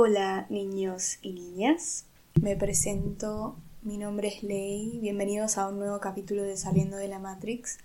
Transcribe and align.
Hola 0.00 0.46
niños 0.48 1.18
y 1.22 1.32
niñas, 1.32 2.06
me 2.40 2.54
presento, 2.54 3.56
mi 3.82 3.98
nombre 3.98 4.28
es 4.28 4.44
Ley, 4.44 4.96
bienvenidos 5.02 5.58
a 5.58 5.66
un 5.66 5.80
nuevo 5.80 5.98
capítulo 5.98 6.44
de 6.44 6.56
Saliendo 6.56 6.96
de 6.96 7.08
la 7.08 7.18
Matrix. 7.18 7.78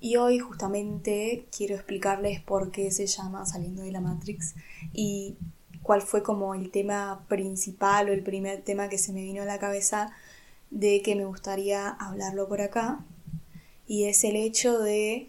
Y 0.00 0.16
hoy 0.16 0.38
justamente 0.38 1.44
quiero 1.54 1.74
explicarles 1.74 2.40
por 2.40 2.70
qué 2.70 2.90
se 2.90 3.06
llama 3.06 3.44
Saliendo 3.44 3.82
de 3.82 3.92
la 3.92 4.00
Matrix 4.00 4.54
y 4.94 5.36
cuál 5.82 6.00
fue 6.00 6.22
como 6.22 6.54
el 6.54 6.70
tema 6.70 7.26
principal 7.28 8.08
o 8.08 8.14
el 8.14 8.22
primer 8.22 8.62
tema 8.62 8.88
que 8.88 8.96
se 8.96 9.12
me 9.12 9.20
vino 9.20 9.42
a 9.42 9.44
la 9.44 9.58
cabeza 9.58 10.10
de 10.70 11.02
que 11.02 11.16
me 11.16 11.26
gustaría 11.26 11.86
hablarlo 11.90 12.48
por 12.48 12.62
acá. 12.62 13.04
Y 13.86 14.04
es 14.04 14.24
el 14.24 14.36
hecho 14.36 14.78
de 14.78 15.28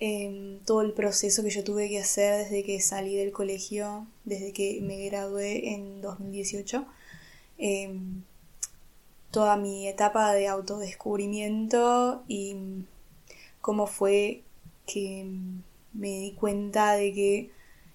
em, 0.00 0.58
todo 0.64 0.82
el 0.82 0.92
proceso 0.92 1.42
que 1.42 1.50
yo 1.50 1.62
tuve 1.62 1.88
que 1.88 2.00
hacer 2.00 2.44
desde 2.44 2.64
que 2.64 2.80
salí 2.80 3.14
del 3.16 3.32
colegio, 3.32 4.06
desde 4.24 4.52
que 4.52 4.80
me 4.82 5.04
gradué 5.06 5.74
en 5.74 6.00
2018, 6.00 6.86
em, 7.58 8.22
toda 9.30 9.56
mi 9.56 9.86
etapa 9.88 10.32
de 10.32 10.48
autodescubrimiento 10.48 12.24
y 12.28 12.56
cómo 13.60 13.86
fue 13.86 14.42
que 14.86 15.26
me 15.92 16.08
di 16.08 16.32
cuenta 16.32 16.94
de 16.94 17.12
que 17.12 17.50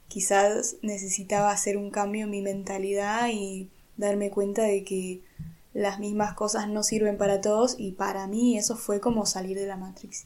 quizás 0.07 0.77
necesitaba 0.81 1.51
hacer 1.51 1.77
un 1.77 1.90
cambio 1.91 2.26
en 2.26 2.29
mi 2.29 2.41
mentalidad 2.41 3.29
y 3.31 3.70
darme 3.98 4.29
cuenta 4.29 4.63
de 4.63 4.84
que 4.84 5.21
las 5.73 5.99
mismas 5.99 6.35
cosas 6.35 6.70
no 6.70 6.84
sirven 6.84 7.17
para 7.17 7.41
todos 7.41 7.76
y 7.77 7.91
para 7.91 8.27
mí 8.27 8.57
eso 8.57 8.77
fue 8.77 8.99
como 9.01 9.26
salir 9.26 9.57
de 9.57 9.67
la 9.67 9.77
Matrix. 9.77 10.26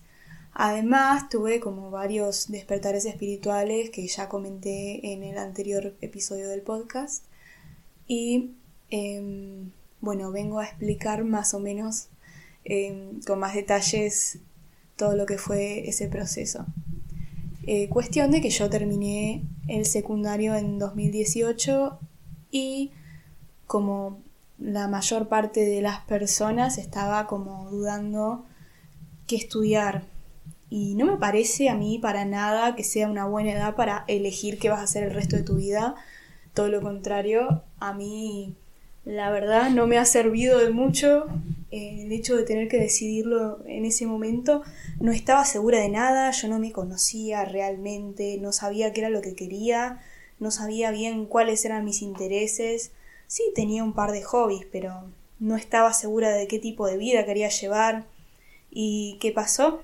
Además 0.62 1.30
tuve 1.30 1.62
como 1.62 1.90
varios 1.90 2.52
despertares 2.52 3.06
espirituales 3.06 3.92
que 3.92 4.06
ya 4.06 4.28
comenté 4.28 5.14
en 5.14 5.24
el 5.24 5.38
anterior 5.38 5.96
episodio 6.02 6.50
del 6.50 6.64
podcast 6.64 7.24
y 8.08 8.56
em, 8.90 9.72
bueno, 10.02 10.34
vengo 10.34 10.60
a 10.60 10.66
explicar 10.66 11.24
más 11.24 11.54
o 11.54 11.62
menos 11.62 12.10
em, 12.66 13.22
con 13.22 13.40
más 13.40 13.54
detalles 13.54 14.40
todo 14.98 15.16
lo 15.16 15.26
que 15.26 15.38
fue 15.38 15.88
ese 15.88 16.10
proceso. 16.10 16.66
Eh, 17.66 17.88
cuestión 17.88 18.30
de 18.30 18.42
que 18.42 18.50
yo 18.50 18.70
terminé 18.70 19.46
el 19.70 19.86
secundario 19.86 20.56
en 20.56 20.78
2018 20.78 21.98
y 22.52 22.92
como 23.66 24.20
la 24.58 24.90
mayor 24.90 25.30
parte 25.30 25.64
de 25.64 25.82
las 25.82 26.02
personas 26.02 26.78
estaba 26.78 27.28
como 27.28 27.72
dudando 27.72 28.46
qué 29.26 29.38
estudiar. 29.38 30.19
Y 30.70 30.96
no 30.96 31.06
me 31.06 31.18
parece 31.18 31.70
a 31.70 31.76
mí 31.76 32.00
para 32.00 32.26
nada 32.26 32.76
que 32.76 32.84
sea 32.84 33.10
una 33.10 33.26
buena 33.26 33.52
edad 33.54 33.76
para 33.76 34.06
elegir 34.08 34.60
qué 34.60 34.70
vas 34.70 34.80
a 34.80 34.84
hacer 34.84 35.04
el 35.04 35.14
resto 35.14 35.36
de 35.36 35.44
tu 35.44 35.56
vida. 35.56 35.96
Todo 36.54 36.70
lo 36.70 36.82
contrario, 36.82 37.64
a 37.80 37.94
mí 37.94 38.56
la 39.06 39.32
verdad 39.32 39.70
no 39.72 39.88
me 39.88 39.98
ha 39.98 40.06
servido 40.06 40.60
de 40.60 40.70
mucho 40.70 41.26
eh, 41.72 42.04
el 42.06 42.12
hecho 42.12 42.36
de 42.36 42.44
tener 42.44 42.68
que 42.68 42.78
decidirlo 42.78 43.66
en 43.66 43.86
ese 43.86 44.06
momento. 44.06 44.64
No 45.00 45.12
estaba 45.12 45.46
segura 45.46 45.80
de 45.80 45.90
nada, 45.90 46.32
yo 46.32 46.48
no 46.48 46.60
me 46.60 46.72
conocía 46.72 47.46
realmente, 47.46 48.38
no 48.40 48.52
sabía 48.52 48.94
qué 48.94 49.02
era 49.02 49.10
lo 49.10 49.22
que 49.22 49.36
quería, 49.36 50.00
no 50.40 50.52
sabía 50.52 50.92
bien 50.92 51.26
cuáles 51.26 51.66
eran 51.66 51.86
mis 51.86 52.02
intereses 52.02 52.92
Sí, 53.30 53.44
tenía 53.54 53.84
un 53.84 53.94
par 53.94 54.12
de 54.12 54.24
hobbies, 54.24 54.66
pero 54.72 55.04
no 55.38 55.56
estaba 55.56 55.94
segura 55.94 56.32
de 56.32 56.48
qué 56.48 56.58
tipo 56.58 56.88
de 56.88 56.98
vida 56.98 57.26
quería 57.26 57.50
llevar. 57.50 58.06
¿Y 58.72 59.20
qué 59.22 59.32
pasó? 59.32 59.84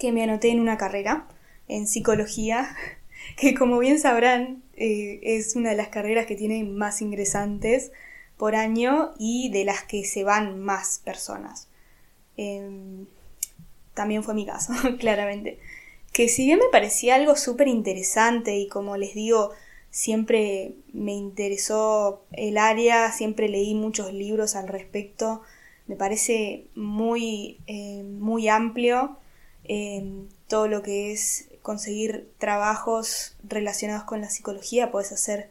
Que 0.00 0.10
me 0.10 0.24
anoté 0.24 0.48
en 0.48 0.58
una 0.58 0.76
carrera 0.76 1.28
en 1.68 1.86
psicología, 1.86 2.74
que 3.36 3.54
como 3.54 3.78
bien 3.78 4.00
sabrán 4.00 4.64
eh, 4.74 5.20
es 5.22 5.54
una 5.54 5.70
de 5.70 5.76
las 5.76 5.88
carreras 5.88 6.26
que 6.26 6.34
tiene 6.34 6.64
más 6.64 7.00
ingresantes 7.00 7.92
por 8.36 8.56
año 8.56 9.12
y 9.18 9.50
de 9.50 9.64
las 9.64 9.84
que 9.84 10.04
se 10.04 10.24
van 10.24 10.58
más 10.58 11.00
personas. 11.04 11.68
Em, 12.36 13.06
también 13.94 14.22
fue 14.22 14.34
mi 14.34 14.46
caso, 14.46 14.72
claramente. 14.98 15.58
Que 16.12 16.28
si 16.28 16.46
bien 16.46 16.58
me 16.58 16.70
parecía 16.72 17.14
algo 17.16 17.36
súper 17.36 17.68
interesante 17.68 18.56
y 18.56 18.66
como 18.66 18.96
les 18.96 19.14
digo, 19.14 19.50
siempre 19.90 20.74
me 20.92 21.12
interesó 21.12 22.24
el 22.32 22.56
área, 22.56 23.12
siempre 23.12 23.48
leí 23.48 23.74
muchos 23.74 24.12
libros 24.12 24.56
al 24.56 24.68
respecto, 24.68 25.42
me 25.86 25.96
parece 25.96 26.68
muy, 26.74 27.58
eh, 27.66 28.02
muy 28.04 28.48
amplio 28.48 29.18
eh, 29.72 30.02
todo 30.48 30.66
lo 30.66 30.82
que 30.82 31.12
es 31.12 31.48
conseguir 31.62 32.28
trabajos 32.38 33.36
relacionados 33.48 34.02
con 34.02 34.20
la 34.20 34.28
psicología, 34.28 34.90
puedes 34.90 35.12
hacer 35.12 35.48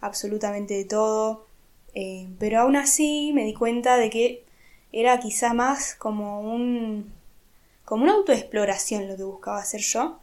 absolutamente 0.00 0.74
de 0.74 0.84
todo, 0.84 1.46
eh, 1.94 2.28
pero 2.40 2.58
aún 2.58 2.74
así 2.74 3.30
me 3.32 3.44
di 3.44 3.54
cuenta 3.54 3.96
de 3.96 4.10
que 4.10 4.44
era 4.90 5.20
quizá 5.20 5.54
más 5.54 5.94
como 5.94 6.40
un 6.40 7.12
como 7.84 8.02
una 8.02 8.14
autoexploración 8.14 9.06
lo 9.06 9.16
que 9.16 9.22
buscaba 9.22 9.58
hacer 9.60 9.80
yo 9.82 10.18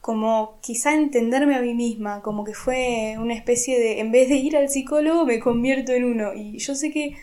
como 0.00 0.58
quizá 0.60 0.94
entenderme 0.94 1.56
a 1.56 1.62
mí 1.62 1.74
misma, 1.74 2.22
como 2.22 2.44
que 2.44 2.54
fue 2.54 3.16
una 3.18 3.34
especie 3.34 3.78
de, 3.78 3.98
en 4.00 4.12
vez 4.12 4.28
de 4.28 4.36
ir 4.36 4.56
al 4.56 4.68
psicólogo, 4.68 5.26
me 5.26 5.40
convierto 5.40 5.92
en 5.92 6.04
uno. 6.04 6.34
Y 6.34 6.58
yo 6.58 6.74
sé 6.74 6.90
que 6.92 7.16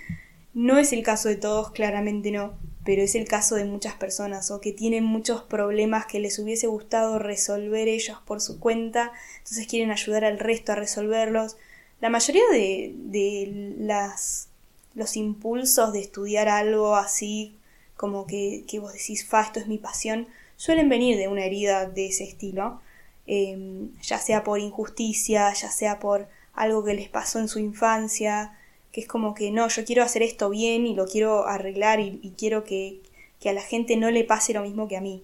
no 0.53 0.77
es 0.77 0.91
el 0.93 1.01
caso 1.03 1.29
de 1.29 1.37
todos, 1.37 1.71
claramente 1.71 2.31
no, 2.31 2.53
pero 2.85 3.01
es 3.01 3.15
el 3.15 3.27
caso 3.27 3.55
de 3.55 3.65
muchas 3.65 3.95
personas 3.95 4.51
o 4.51 4.61
que 4.61 4.71
tienen 4.71 5.03
muchos 5.03 5.41
problemas 5.41 6.05
que 6.05 6.19
les 6.19 6.37
hubiese 6.37 6.67
gustado 6.67 7.17
resolver 7.17 7.87
ellos 7.87 8.19
por 8.25 8.39
su 8.39 8.59
cuenta, 8.59 9.11
entonces 9.39 9.65
quieren 9.67 9.89
ayudar 9.89 10.23
al 10.23 10.37
resto 10.37 10.71
a 10.71 10.75
resolverlos. 10.75 11.57
La 11.99 12.09
mayoría 12.09 12.43
de, 12.51 12.93
de 12.95 13.73
las, 13.79 14.49
los 14.93 15.17
impulsos 15.17 15.93
de 15.93 15.99
estudiar 16.01 16.47
algo 16.47 16.95
así, 16.95 17.57
como 17.97 18.27
que, 18.27 18.65
que 18.67 18.77
vos 18.77 18.93
decís, 18.93 19.25
fa, 19.25 19.41
esto 19.41 19.59
es 19.59 19.67
mi 19.67 19.79
pasión, 19.79 20.27
suelen 20.55 20.87
venir 20.87 21.17
de 21.17 21.27
una 21.27 21.43
herida 21.43 21.87
de 21.87 22.05
ese 22.05 22.23
estilo, 22.23 22.81
em, 23.25 23.99
ya 24.01 24.19
sea 24.19 24.43
por 24.43 24.59
injusticia, 24.59 25.51
ya 25.53 25.71
sea 25.71 25.99
por 25.99 26.27
algo 26.53 26.83
que 26.83 26.93
les 26.93 27.09
pasó 27.09 27.39
en 27.39 27.47
su 27.47 27.57
infancia, 27.57 28.55
que 28.95 29.01
es 29.01 29.07
como 29.09 29.33
que 29.35 29.51
no, 29.51 29.67
yo 29.67 29.83
quiero 29.83 30.03
hacer 30.03 30.23
esto 30.23 30.49
bien 30.49 30.87
y 30.87 30.95
lo 30.95 31.05
quiero 31.05 31.47
arreglar 31.47 31.99
y, 31.99 32.33
quiero 32.37 32.63
que, 32.63 33.01
a 33.45 33.51
la 33.51 33.61
gente 33.61 33.97
no 33.97 34.09
le 34.09 34.23
pase 34.23 34.53
lo 34.53 34.61
mismo 34.61 34.87
que 34.87 34.95
a 34.95 35.01
mí. 35.01 35.21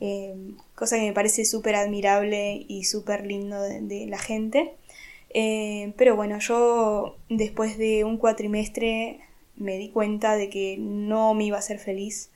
Em, 0.00 0.56
cosa 0.74 0.96
que 0.96 1.02
me 1.02 1.12
parece 1.12 1.44
súper 1.44 1.74
admirable 1.74 2.64
y 2.66 2.84
súper 2.84 3.26
lindo 3.26 3.60
de, 3.60 4.06
la 4.08 4.16
gente. 4.16 4.72
Em, 5.34 5.92
pero 5.92 6.16
bueno, 6.16 6.38
yo 6.38 7.16
después 7.28 7.76
de 7.76 8.04
un 8.04 8.16
cuatrimestre 8.16 9.20
me 9.56 9.76
di 9.76 9.90
cuenta 9.90 10.34
de 10.36 10.48
que 10.48 10.78
no 10.78 11.34
me 11.34 11.44
iba 11.44 11.58
a 11.58 11.62
ser 11.62 11.78
feliz 11.78 12.30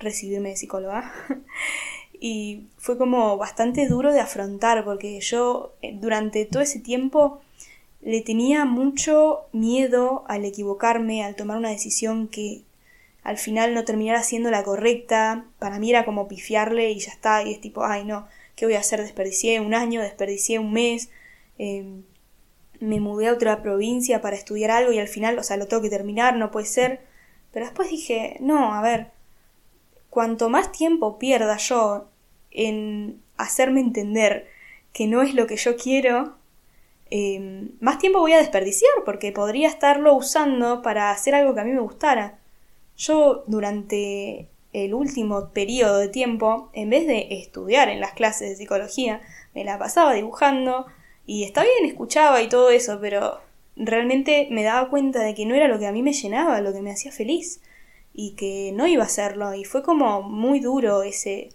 recibirme 0.00 0.48
de 0.48 0.56
psicóloga. 0.56 1.12
y 2.20 2.66
fue 2.78 2.98
como 2.98 3.36
bastante 3.36 3.86
duro 3.86 4.12
de 4.12 4.20
afrontar 4.20 4.84
porque 4.84 5.20
yo 5.20 5.72
eh, 5.82 5.92
durante 5.94 6.46
todo 6.46 6.62
ese 6.64 6.80
tiempo 6.80 7.40
le 8.02 8.20
tenía 8.22 8.64
mucho 8.64 9.46
miedo 9.52 10.24
al 10.28 10.44
equivocarme, 10.44 11.22
al 11.24 11.36
tomar 11.36 11.58
una 11.58 11.70
decisión 11.70 12.28
que 12.28 12.62
al 13.22 13.36
final 13.38 13.74
no 13.74 13.84
terminara 13.84 14.22
siendo 14.22 14.50
la 14.50 14.64
correcta. 14.64 15.46
Para 15.58 15.78
mí 15.78 15.90
era 15.90 16.04
como 16.04 16.28
pifiarle 16.28 16.90
y 16.90 16.98
ya 17.00 17.12
está, 17.12 17.42
y 17.42 17.52
es 17.52 17.60
tipo, 17.60 17.84
ay 17.84 18.04
no, 18.04 18.26
¿qué 18.56 18.66
voy 18.66 18.74
a 18.74 18.80
hacer? 18.80 19.02
Desperdicié 19.02 19.60
un 19.60 19.74
año, 19.74 20.00
desperdicié 20.02 20.58
un 20.58 20.72
mes, 20.72 21.10
em, 21.58 22.04
me 22.80 23.00
mudé 23.00 23.28
a 23.28 23.34
otra 23.34 23.62
provincia 23.62 24.22
para 24.22 24.36
estudiar 24.36 24.70
algo 24.70 24.92
y 24.92 24.98
al 24.98 25.08
final, 25.08 25.38
o 25.38 25.42
sea, 25.42 25.56
lo 25.58 25.68
tengo 25.68 25.82
que 25.82 25.90
terminar, 25.90 26.36
no 26.36 26.50
puede 26.50 26.66
ser. 26.66 27.00
Pero 27.52 27.66
después 27.66 27.90
dije, 27.90 28.36
no, 28.40 28.74
a 28.74 28.80
ver, 28.82 29.10
cuanto 30.08 30.48
más 30.48 30.72
tiempo 30.72 31.18
pierda 31.18 31.56
yo 31.58 32.08
en 32.50 33.22
hacerme 33.36 33.80
entender 33.80 34.48
que 34.92 35.06
no 35.06 35.22
es 35.22 35.34
lo 35.34 35.46
que 35.46 35.56
yo 35.56 35.76
quiero, 35.76 36.36
em, 37.10 37.72
más 37.80 37.98
tiempo 37.98 38.20
voy 38.20 38.32
a 38.32 38.38
desperdiciar 38.38 38.90
porque 39.04 39.32
podría 39.32 39.68
estarlo 39.68 40.14
usando 40.14 40.82
para 40.82 41.10
hacer 41.10 41.34
algo 41.34 41.54
que 41.54 41.60
a 41.60 41.64
mí 41.64 41.72
me 41.72 41.80
gustara. 41.80 42.38
Yo 42.96 43.44
durante 43.46 44.48
el 44.72 44.94
último 44.94 45.50
periodo 45.50 45.98
de 45.98 46.08
tiempo, 46.08 46.70
en 46.72 46.90
vez 46.90 47.06
de 47.06 47.28
estudiar 47.30 47.88
en 47.88 48.00
las 48.00 48.12
clases 48.12 48.50
de 48.50 48.56
psicología, 48.56 49.20
me 49.54 49.64
la 49.64 49.78
pasaba 49.78 50.14
dibujando 50.14 50.86
y 51.26 51.44
está 51.44 51.62
bien, 51.62 51.86
escuchaba 51.86 52.42
y 52.42 52.48
todo 52.48 52.70
eso, 52.70 52.98
pero 53.00 53.40
realmente 53.76 54.48
me 54.50 54.62
daba 54.62 54.88
cuenta 54.90 55.20
de 55.22 55.34
que 55.34 55.46
no 55.46 55.54
era 55.54 55.68
lo 55.68 55.78
que 55.78 55.86
a 55.86 55.92
mí 55.92 56.02
me 56.02 56.12
llenaba, 56.12 56.60
lo 56.60 56.72
que 56.72 56.82
me 56.82 56.92
hacía 56.92 57.12
feliz 57.12 57.60
y 58.12 58.34
que 58.34 58.72
no 58.74 58.86
iba 58.86 59.02
a 59.02 59.06
hacerlo 59.06 59.54
y 59.54 59.64
fue 59.64 59.82
como 59.82 60.22
muy 60.22 60.60
duro 60.60 61.02
ese 61.02 61.50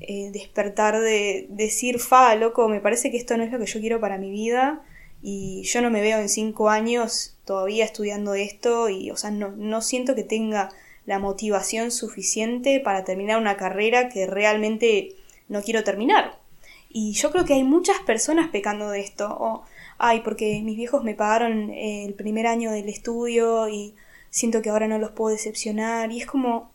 eh, 0.00 0.30
despertar 0.32 1.00
de 1.00 1.46
decir 1.48 1.98
fa 1.98 2.34
loco 2.34 2.68
me 2.68 2.80
parece 2.80 3.10
que 3.10 3.16
esto 3.16 3.36
no 3.36 3.44
es 3.44 3.52
lo 3.52 3.58
que 3.58 3.66
yo 3.66 3.80
quiero 3.80 4.00
para 4.00 4.18
mi 4.18 4.30
vida 4.30 4.82
y 5.22 5.62
yo 5.62 5.80
no 5.80 5.90
me 5.90 6.02
veo 6.02 6.18
en 6.18 6.28
cinco 6.28 6.68
años 6.68 7.36
todavía 7.44 7.84
estudiando 7.84 8.34
esto 8.34 8.88
y 8.88 9.10
o 9.10 9.16
sea 9.16 9.30
no, 9.30 9.52
no 9.56 9.80
siento 9.80 10.14
que 10.14 10.22
tenga 10.22 10.70
la 11.06 11.18
motivación 11.18 11.90
suficiente 11.92 12.80
para 12.80 13.04
terminar 13.04 13.40
una 13.40 13.56
carrera 13.56 14.08
que 14.08 14.26
realmente 14.26 15.16
no 15.48 15.62
quiero 15.62 15.84
terminar 15.84 16.38
Y 16.88 17.12
yo 17.12 17.30
creo 17.30 17.44
que 17.44 17.54
hay 17.54 17.64
muchas 17.64 17.98
personas 18.00 18.48
pecando 18.50 18.90
de 18.90 19.00
esto. 19.00 19.28
O, 19.38 19.64
ay, 19.98 20.20
porque 20.20 20.60
mis 20.62 20.76
viejos 20.76 21.04
me 21.04 21.14
pagaron 21.14 21.70
el 21.70 22.14
primer 22.14 22.46
año 22.46 22.70
del 22.72 22.88
estudio 22.88 23.68
y 23.68 23.94
siento 24.30 24.62
que 24.62 24.70
ahora 24.70 24.88
no 24.88 24.98
los 24.98 25.12
puedo 25.12 25.32
decepcionar. 25.32 26.10
Y 26.12 26.20
es 26.20 26.26
como, 26.26 26.70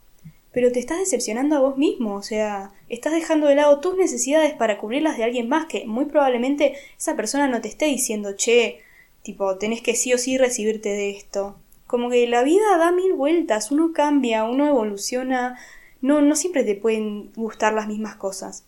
pero 0.52 0.72
te 0.72 0.80
estás 0.80 1.00
decepcionando 1.00 1.56
a 1.56 1.62
vos 1.62 1.78
mismo, 1.78 2.16
o 2.16 2.22
sea, 2.22 2.72
estás 2.90 3.14
dejando 3.14 3.48
de 3.48 3.56
lado 3.56 3.80
tus 3.80 3.96
necesidades 3.98 4.54
para 4.54 4.78
cubrirlas 4.78 5.18
de 5.18 5.24
alguien 5.24 5.48
más 5.48 5.66
que 5.66 5.86
muy 5.86 6.06
probablemente 6.06 6.76
esa 6.98 7.16
persona 7.16 7.48
no 7.48 7.62
te 7.62 7.70
esté 7.70 7.86
diciendo, 7.86 8.36
che, 8.36 8.80
tipo, 9.24 9.58
tenés 9.58 9.82
que 9.82 9.96
sí 9.96 10.14
o 10.14 10.18
sí 10.18 10.38
recibirte 10.38 10.90
de 10.90 11.12
esto. 11.12 11.56
Como 11.88 12.10
que 12.10 12.28
la 12.28 12.44
vida 12.44 12.78
da 12.78 12.92
mil 12.92 13.14
vueltas, 13.14 13.72
uno 13.72 13.94
cambia, 13.94 14.44
uno 14.44 14.68
evoluciona, 14.68 15.58
no, 16.02 16.22
no 16.22 16.36
siempre 16.36 16.64
te 16.64 16.76
pueden 16.76 17.32
gustar 17.34 17.74
las 17.74 17.88
mismas 17.88 18.16
cosas. 18.16 18.66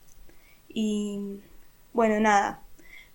Y 0.69 1.19
bueno, 1.94 2.19
nada, 2.19 2.63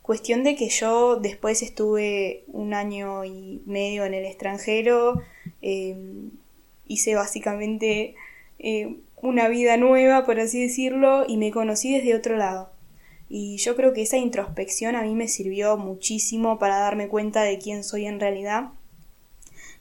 cuestión 0.02 0.44
de 0.44 0.56
que 0.56 0.68
yo 0.68 1.16
después 1.16 1.62
estuve 1.62 2.44
un 2.48 2.74
año 2.74 3.24
y 3.24 3.62
medio 3.66 4.04
en 4.04 4.14
el 4.14 4.24
extranjero, 4.24 5.22
em, 5.62 6.30
hice 6.86 7.14
básicamente 7.14 8.14
eh, 8.58 8.96
una 9.16 9.48
vida 9.48 9.76
nueva, 9.76 10.24
por 10.24 10.40
así 10.40 10.62
decirlo, 10.62 11.24
y 11.26 11.36
me 11.36 11.50
conocí 11.50 11.92
desde 11.92 12.14
otro 12.14 12.36
lado. 12.36 12.70
Y 13.28 13.58
yo 13.58 13.76
creo 13.76 13.92
que 13.92 14.02
esa 14.02 14.16
introspección 14.16 14.96
a 14.96 15.02
mí 15.02 15.14
me 15.14 15.28
sirvió 15.28 15.76
muchísimo 15.76 16.58
para 16.58 16.78
darme 16.78 17.08
cuenta 17.08 17.42
de 17.42 17.58
quién 17.58 17.84
soy 17.84 18.06
en 18.06 18.20
realidad. 18.20 18.70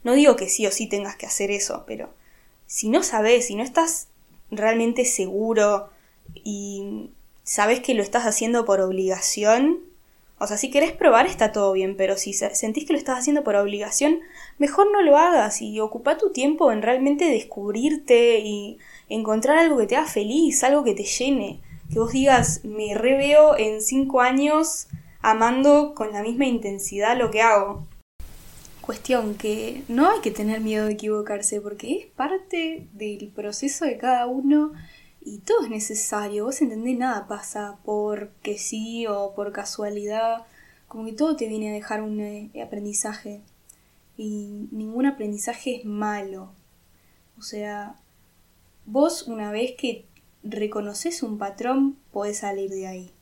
No 0.04 0.12
digo 0.12 0.36
que 0.36 0.48
sí 0.48 0.66
o 0.66 0.70
sí 0.70 0.86
tengas 0.86 1.16
que 1.16 1.26
hacer 1.26 1.50
eso, 1.50 1.84
pero 1.86 2.10
si 2.66 2.88
no 2.88 3.02
sabes, 3.02 3.46
si 3.46 3.54
no 3.54 3.62
estás 3.62 4.08
realmente 4.50 5.04
seguro 5.04 5.88
y 6.34 7.10
sabes 7.42 7.80
que 7.80 7.94
lo 7.94 8.02
estás 8.02 8.24
haciendo 8.26 8.64
por 8.64 8.80
obligación, 8.80 9.80
o 10.40 10.46
sea, 10.46 10.56
si 10.56 10.70
querés 10.70 10.92
probar 10.92 11.26
está 11.26 11.50
todo 11.50 11.72
bien, 11.72 11.96
pero 11.96 12.16
si 12.16 12.32
sentís 12.32 12.84
que 12.84 12.92
lo 12.92 12.98
estás 12.98 13.18
haciendo 13.18 13.42
por 13.42 13.56
obligación, 13.56 14.20
mejor 14.58 14.90
no 14.92 15.02
lo 15.02 15.16
hagas 15.16 15.60
y 15.60 15.80
ocupa 15.80 16.16
tu 16.16 16.30
tiempo 16.30 16.70
en 16.70 16.82
realmente 16.82 17.24
descubrirte 17.28 18.38
y 18.38 18.78
encontrar 19.08 19.58
algo 19.58 19.78
que 19.78 19.86
te 19.86 19.96
haga 19.96 20.06
feliz, 20.06 20.62
algo 20.62 20.84
que 20.84 20.94
te 20.94 21.02
llene. 21.02 21.60
Que 21.92 21.98
vos 21.98 22.12
digas, 22.12 22.64
me 22.64 22.94
reveo 22.94 23.56
en 23.56 23.82
cinco 23.82 24.20
años 24.20 24.86
amando 25.20 25.94
con 25.94 26.12
la 26.12 26.22
misma 26.22 26.46
intensidad 26.46 27.18
lo 27.18 27.30
que 27.30 27.42
hago. 27.42 27.86
Cuestión 28.80 29.34
que 29.34 29.82
no 29.88 30.08
hay 30.08 30.20
que 30.20 30.30
tener 30.30 30.60
miedo 30.60 30.86
de 30.86 30.92
equivocarse 30.92 31.60
porque 31.60 31.98
es 31.98 32.06
parte 32.06 32.86
del 32.92 33.28
proceso 33.34 33.84
de 33.84 33.98
cada 33.98 34.26
uno 34.26 34.72
y 35.28 35.38
todo 35.40 35.64
es 35.64 35.70
necesario. 35.70 36.46
Vos 36.46 36.62
entendés, 36.62 36.96
nada 36.96 37.28
pasa 37.28 37.78
porque 37.84 38.56
sí 38.56 39.06
o 39.06 39.34
por 39.34 39.52
casualidad. 39.52 40.46
Como 40.86 41.04
que 41.04 41.12
todo 41.12 41.36
te 41.36 41.48
viene 41.48 41.68
a 41.68 41.74
dejar 41.74 42.00
un 42.00 42.18
eh, 42.20 42.50
aprendizaje. 42.64 43.42
Y 44.16 44.68
ningún 44.72 45.04
aprendizaje 45.04 45.76
es 45.76 45.84
malo. 45.84 46.50
O 47.38 47.42
sea, 47.42 47.94
vos 48.86 49.24
una 49.24 49.52
vez 49.52 49.72
que 49.76 50.06
reconoces 50.42 51.22
un 51.22 51.36
patrón, 51.36 51.98
podés 52.10 52.38
salir 52.38 52.70
de 52.70 52.86
ahí. 52.86 53.12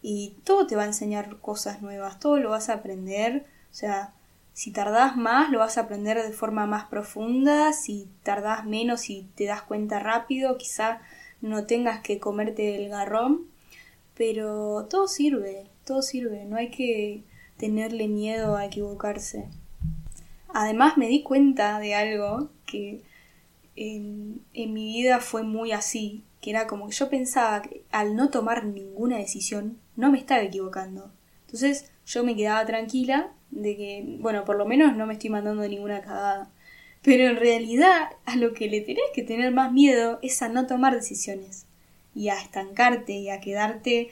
Y 0.00 0.36
todo 0.44 0.66
te 0.66 0.74
va 0.74 0.84
a 0.84 0.86
enseñar 0.86 1.38
cosas 1.40 1.82
nuevas, 1.82 2.18
todo 2.18 2.38
lo 2.38 2.48
vas 2.48 2.70
a 2.70 2.74
aprender. 2.74 3.44
O 3.70 3.74
sea, 3.74 4.14
si 4.54 4.70
tardás 4.70 5.18
más, 5.18 5.50
lo 5.50 5.58
vas 5.58 5.76
a 5.76 5.82
aprender 5.82 6.22
de 6.22 6.32
forma 6.32 6.64
más 6.64 6.86
profunda. 6.86 7.74
Si 7.74 8.08
tardás 8.22 8.64
menos 8.64 9.10
y 9.10 9.28
te 9.34 9.44
das 9.44 9.60
cuenta 9.62 10.00
rápido, 10.00 10.56
quizá 10.56 11.02
no 11.42 11.66
tengas 11.66 12.00
que 12.00 12.18
comerte 12.18 12.76
el 12.76 12.88
garrón, 12.88 13.46
pero 14.16 14.86
todo 14.88 15.08
sirve, 15.08 15.66
todo 15.84 16.00
sirve, 16.00 16.44
no 16.44 16.56
hay 16.56 16.70
que 16.70 17.24
tenerle 17.58 18.08
miedo 18.08 18.56
a 18.56 18.64
equivocarse. 18.64 19.48
Además 20.48 20.96
me 20.96 21.08
di 21.08 21.22
cuenta 21.22 21.78
de 21.78 21.94
algo 21.94 22.50
que 22.66 23.02
en, 23.76 24.42
mi 24.54 24.94
vida 24.94 25.20
fue 25.20 25.42
muy 25.42 25.72
así, 25.72 26.24
que 26.40 26.50
era 26.50 26.66
como 26.66 26.88
que 26.88 26.94
yo 26.94 27.08
pensaba 27.08 27.62
que 27.62 27.84
al 27.90 28.16
no 28.16 28.30
tomar 28.30 28.64
ninguna 28.64 29.18
decisión 29.18 29.78
no 29.96 30.10
me 30.10 30.18
estaba 30.18 30.42
equivocando. 30.42 31.10
Entonces 31.46 31.90
yo 32.06 32.24
me 32.24 32.36
quedaba 32.36 32.64
tranquila 32.66 33.32
de 33.50 33.76
que, 33.76 34.16
bueno, 34.20 34.44
por 34.44 34.56
lo 34.56 34.66
menos 34.66 34.96
no 34.96 35.06
me 35.06 35.14
estoy 35.14 35.30
mandando 35.30 35.66
ninguna 35.66 36.00
cagada. 36.00 36.50
Pero 37.02 37.26
en 37.26 37.36
realidad 37.36 38.10
a 38.24 38.36
lo 38.36 38.52
que 38.54 38.68
le 38.68 38.80
tenés 38.80 39.04
que 39.14 39.22
tener 39.22 39.52
más 39.52 39.72
miedo 39.72 40.18
es 40.22 40.40
a 40.42 40.48
no 40.48 40.66
tomar 40.66 40.94
decisiones 40.94 41.66
y 42.14 42.28
a 42.28 42.40
estancarte 42.40 43.12
y 43.12 43.30
a 43.30 43.40
quedarte 43.40 44.10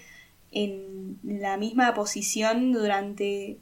en 0.52 1.19
la 1.22 1.56
misma 1.56 1.94
posición 1.94 2.72
durante 2.72 3.58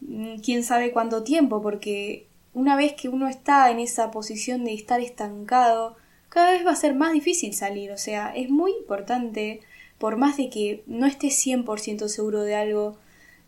mm, 0.00 0.36
quién 0.36 0.62
sabe 0.64 0.92
cuánto 0.92 1.22
tiempo, 1.22 1.62
porque 1.62 2.26
una 2.54 2.76
vez 2.76 2.92
que 2.92 3.08
uno 3.08 3.28
está 3.28 3.70
en 3.70 3.78
esa 3.78 4.10
posición 4.10 4.64
de 4.64 4.74
estar 4.74 5.00
estancado, 5.00 5.96
cada 6.28 6.52
vez 6.52 6.66
va 6.66 6.72
a 6.72 6.76
ser 6.76 6.94
más 6.94 7.12
difícil 7.12 7.54
salir. 7.54 7.92
O 7.92 7.98
sea, 7.98 8.34
es 8.34 8.50
muy 8.50 8.72
importante, 8.72 9.60
por 9.98 10.16
más 10.16 10.36
de 10.36 10.50
que 10.50 10.82
no 10.86 11.06
estés 11.06 11.34
100% 11.46 12.08
seguro 12.08 12.42
de 12.42 12.54
algo, 12.54 12.98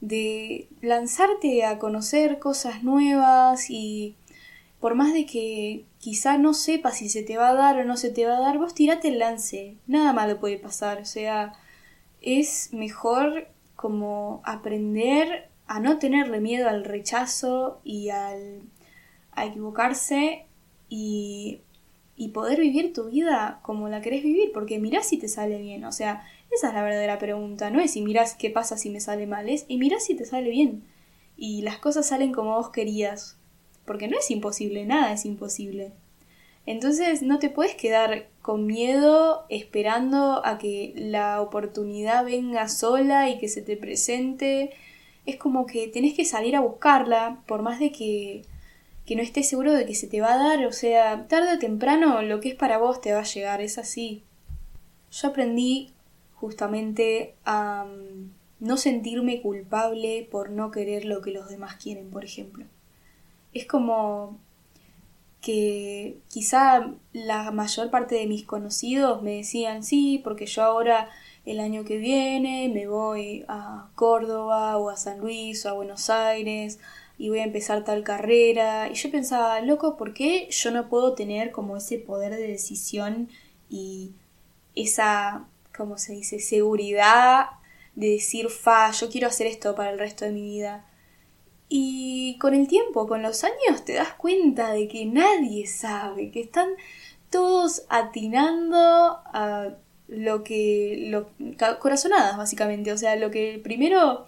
de 0.01 0.69
lanzarte 0.81 1.65
a 1.65 1.79
conocer 1.79 2.39
cosas 2.39 2.83
nuevas 2.83 3.71
y 3.71 4.17
por 4.85 4.97
más 4.97 5.15
de 5.15 5.25
que 5.25 5.87
quizá 5.97 6.37
no 6.37 6.53
sepas 6.53 6.99
si 6.99 7.09
se 7.09 7.23
te 7.23 7.39
va 7.39 7.49
a 7.49 7.55
dar 7.55 7.79
o 7.79 7.87
no 7.87 7.97
se 7.97 8.11
te 8.11 8.27
va 8.27 8.37
a 8.37 8.41
dar, 8.43 8.59
vos 8.59 8.75
tirate 8.75 9.09
el 9.09 9.19
lance, 9.19 9.79
nada 9.87 10.13
malo 10.13 10.39
puede 10.39 10.59
pasar, 10.59 11.01
o 11.01 11.07
sea, 11.07 11.55
es 12.21 12.71
mejor 12.75 13.49
como 13.77 14.43
aprender 14.45 15.49
a 15.67 15.81
no 15.81 15.99
tenerle 15.99 16.43
miedo 16.43 16.69
al 16.69 16.85
rechazo 16.85 17.81
y 17.83 18.11
al, 18.11 18.61
a 19.33 19.47
equivocarse 19.47 20.45
y, 20.91 21.61
y 22.15 22.29
poder 22.29 22.61
vivir 22.61 22.93
tu 22.93 23.05
vida 23.05 23.61
como 23.63 23.89
la 23.89 24.03
querés 24.03 24.23
vivir, 24.23 24.53
porque 24.53 24.79
mirás 24.79 25.09
si 25.09 25.17
te 25.17 25.29
sale 25.29 25.57
bien, 25.63 25.87
o 25.87 25.93
sea, 25.93 26.27
esa 26.51 26.69
es 26.69 26.75
la 26.75 26.83
verdadera 26.83 27.19
pregunta, 27.19 27.71
no 27.71 27.81
es 27.81 27.93
si 27.93 28.03
mirás 28.03 28.35
qué 28.35 28.51
pasa 28.51 28.77
si 28.77 28.91
me 28.91 29.01
sale 29.01 29.27
mal, 29.27 29.49
es 29.49 29.65
y 29.67 29.79
mirás 29.79 30.05
si 30.05 30.15
te 30.15 30.27
sale 30.27 30.51
bien. 30.51 30.85
Y 31.39 31.63
las 31.63 31.79
cosas 31.79 32.07
salen 32.07 32.33
como 32.35 32.57
vos 32.57 32.69
querías 32.69 33.39
porque 33.85 34.09
no 34.09 34.19
es 34.19 34.31
imposible, 34.31 34.85
nada 34.87 35.13
es 35.13 35.25
imposible. 35.25 35.93
Entonces 36.67 37.23
no 37.23 37.39
te 37.39 37.51
puedes 37.51 37.75
quedar 37.75 38.29
con 38.41 38.67
miedo 38.67 39.45
esperando 39.51 40.45
a 40.47 40.59
que 40.59 40.95
la 40.97 41.43
oportunidad 41.43 42.25
venga 42.25 42.69
sola 42.69 43.29
y 43.29 43.39
que 43.39 43.49
se 43.49 43.63
te 43.63 43.77
presente. 43.77 44.71
Es 45.27 45.37
como 45.37 45.67
que 45.67 45.89
tenés 45.89 46.15
que 46.15 46.25
salir 46.25 46.57
a 46.57 46.61
buscarla, 46.61 47.43
por 47.47 47.63
más 47.63 47.79
de 47.81 47.93
que, 47.93 48.43
que 49.07 49.17
no 49.17 49.23
estés 49.23 49.49
seguro 49.49 49.73
de 49.75 49.87
que 49.87 49.95
se 49.95 50.07
te 50.07 50.21
va 50.21 50.35
a 50.35 50.39
dar. 50.39 50.67
O 50.67 50.73
sea, 50.73 51.27
tarde 51.29 51.55
o 51.55 51.59
temprano 51.59 52.23
lo 52.23 52.41
que 52.41 52.51
es 52.51 52.55
para 52.55 52.79
vos 52.79 53.01
te 53.01 53.13
va 53.13 53.21
a 53.21 53.25
llegar, 53.25 53.61
es 53.61 53.79
así. 53.79 54.23
Yo 55.11 55.29
aprendí 55.29 55.93
justamente 56.35 57.35
a 57.45 57.85
mm, 57.85 58.31
no 58.61 58.77
sentirme 58.79 59.43
culpable 59.43 60.27
por 60.31 60.51
no 60.51 60.71
querer 60.71 61.05
lo 61.05 61.21
que 61.23 61.31
los 61.31 61.49
demás 61.49 61.77
quieren, 61.77 62.11
por 62.11 62.25
ejemplo 62.25 62.67
es 63.55 63.67
como 63.67 64.39
que 65.41 66.19
quizá 66.29 66.91
la 67.13 67.51
mayor 67.51 67.91
parte 67.91 68.15
de 68.15 68.27
mis 68.27 68.45
conocidos 68.45 69.23
me 69.23 69.37
decían 69.37 69.83
sí, 69.85 70.21
porque 70.25 70.47
yo 70.47 70.63
ahora 70.63 71.11
el 71.45 71.61
año 71.61 71.85
que 71.85 71.99
viene 71.99 72.71
me 72.73 72.87
voy 72.87 73.45
a 73.49 73.91
Córdoba 73.95 74.79
o 74.79 74.89
a 74.89 74.97
San 74.97 75.21
Luis 75.21 75.65
o 75.67 75.69
a 75.69 75.73
Buenos 75.75 76.09
Aires 76.09 76.79
y 77.19 77.29
voy 77.29 77.41
a 77.41 77.45
empezar 77.45 77.85
tal 77.85 78.03
carrera. 78.03 78.89
Y 78.89 78.95
yo 78.95 79.11
pensaba, 79.11 79.61
loco, 79.61 79.97
¿por 79.97 80.15
qué 80.15 80.49
yo 80.51 80.71
no 80.71 80.89
puedo 80.89 81.15
tener 81.15 81.53
como 81.53 81.77
ese 81.77 81.99
poder 81.99 82.35
de 82.35 82.49
decisión 82.49 83.29
y 83.69 84.15
esa, 84.75 85.47
¿cómo 85.77 85.99
se 85.99 86.15
dice?, 86.15 86.41
seguridad 86.41 87.47
de 87.95 88.09
decir, 88.09 88.49
fa, 88.49 88.91
yo 88.93 89.09
quiero 89.11 89.29
hacer 89.29 89.47
esto 89.47 89.75
para 89.75 89.91
el 89.91 89.99
resto 89.99 90.25
de 90.25 90.33
mi 90.33 90.43
vida. 90.43 90.87
Y 91.69 92.37
con 92.39 92.55
el 92.55 92.69
tiempo, 92.69 93.07
con 93.07 93.23
los 93.23 93.45
años, 93.45 93.85
te 93.85 93.95
das 93.95 94.15
cuenta 94.15 94.73
de 94.73 94.89
que 94.89 95.07
nadie 95.07 95.67
sabe, 95.67 96.31
que 96.31 96.41
están 96.41 96.69
todos 97.31 97.85
atinando 97.89 99.19
a 99.27 99.75
lo 100.09 100.45
que... 100.45 101.07
Lo, 101.09 101.29
corazonadas, 101.79 102.37
básicamente. 102.37 102.93
O 102.93 102.99
sea, 102.99 103.17
lo 103.17 103.31
que 103.31 103.61
primero 103.63 104.27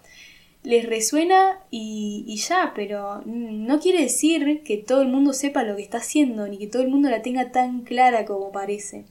les 0.63 0.85
resuena 0.85 1.59
y, 1.71 2.25
y, 2.27 2.37
ya, 2.37 2.73
pero 2.75 3.21
no 3.25 3.79
quiere 3.79 4.01
decir 4.01 4.63
que 4.63 4.77
todo 4.77 5.01
el 5.01 5.07
mundo 5.07 5.31
sepa 5.33 5.63
lo 5.63 5.75
que 5.75 5.83
está 5.83 5.99
haciendo, 5.99 6.47
ni 6.47 6.57
que 6.57 6.67
todo 6.67 6.81
el 6.81 6.89
mundo 6.89 7.09
la 7.09 7.21
tenga 7.21 7.51
tan 7.51 7.81
clara 7.81 8.25
como 8.25 8.51
parece. 8.51 9.05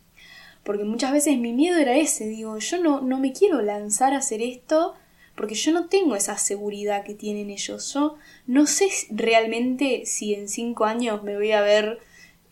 Porque 0.65 0.85
muchas 0.85 1.13
veces 1.13 1.39
mi 1.39 1.53
miedo 1.53 1.79
era 1.79 1.97
ese, 1.97 2.27
digo, 2.27 2.59
yo 2.59 2.83
no, 2.83 3.01
no 3.01 3.19
me 3.19 3.33
quiero 3.33 3.63
lanzar 3.63 4.13
a 4.13 4.19
hacer 4.19 4.43
esto 4.43 4.95
porque 5.37 5.55
yo 5.55 5.73
no 5.73 5.87
tengo 5.87 6.17
esa 6.17 6.39
seguridad 6.39 7.05
que 7.05 7.15
tienen 7.15 7.51
ellos. 7.51 7.93
Yo 7.93 8.17
no 8.47 8.67
sé 8.67 8.89
realmente 9.11 10.07
si 10.07 10.35
en 10.35 10.49
cinco 10.49 10.87
años 10.87 11.23
me 11.23 11.37
voy 11.37 11.53
a 11.53 11.61
ver 11.61 12.01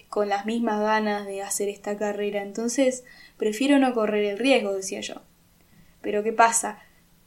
con 0.08 0.28
las 0.28 0.46
mismas 0.46 0.80
ganas 0.80 1.26
de 1.26 1.42
hacer 1.42 1.68
esta 1.68 1.96
carrera. 1.96 2.42
Entonces, 2.42 3.04
prefiero 3.36 3.78
no 3.78 3.94
correr 3.94 4.24
el 4.24 4.38
riesgo, 4.38 4.72
decía 4.72 5.00
yo. 5.00 5.22
Pero 6.02 6.22
¿qué 6.22 6.32
pasa? 6.32 6.78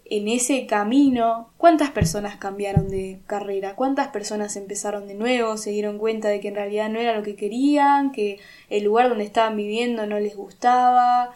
En 0.06 0.30
ese 0.30 0.68
camino, 0.68 1.52
¿cuántas 1.58 1.90
personas 1.92 2.38
cambiaron 2.38 2.88
de 2.88 3.20
carrera? 3.28 3.76
¿Cuántas 3.76 4.08
personas 4.10 4.56
empezaron 4.56 5.08
de 5.08 5.16
nuevo? 5.16 5.58
¿Se 5.58 5.72
dieron 5.72 5.98
cuenta 5.98 6.30
de 6.30 6.40
que 6.40 6.48
en 6.48 6.56
realidad 6.56 6.90
no 6.90 7.00
era 7.00 7.18
lo 7.18 7.24
que 7.24 7.36
querían? 7.36 8.12
¿Que 8.14 8.40
el 8.70 8.86
lugar 8.86 9.10
donde 9.10 9.26
estaban 9.26 9.58
viviendo 9.58 10.06
no 10.06 10.20
les 10.20 10.38
gustaba? 10.38 11.34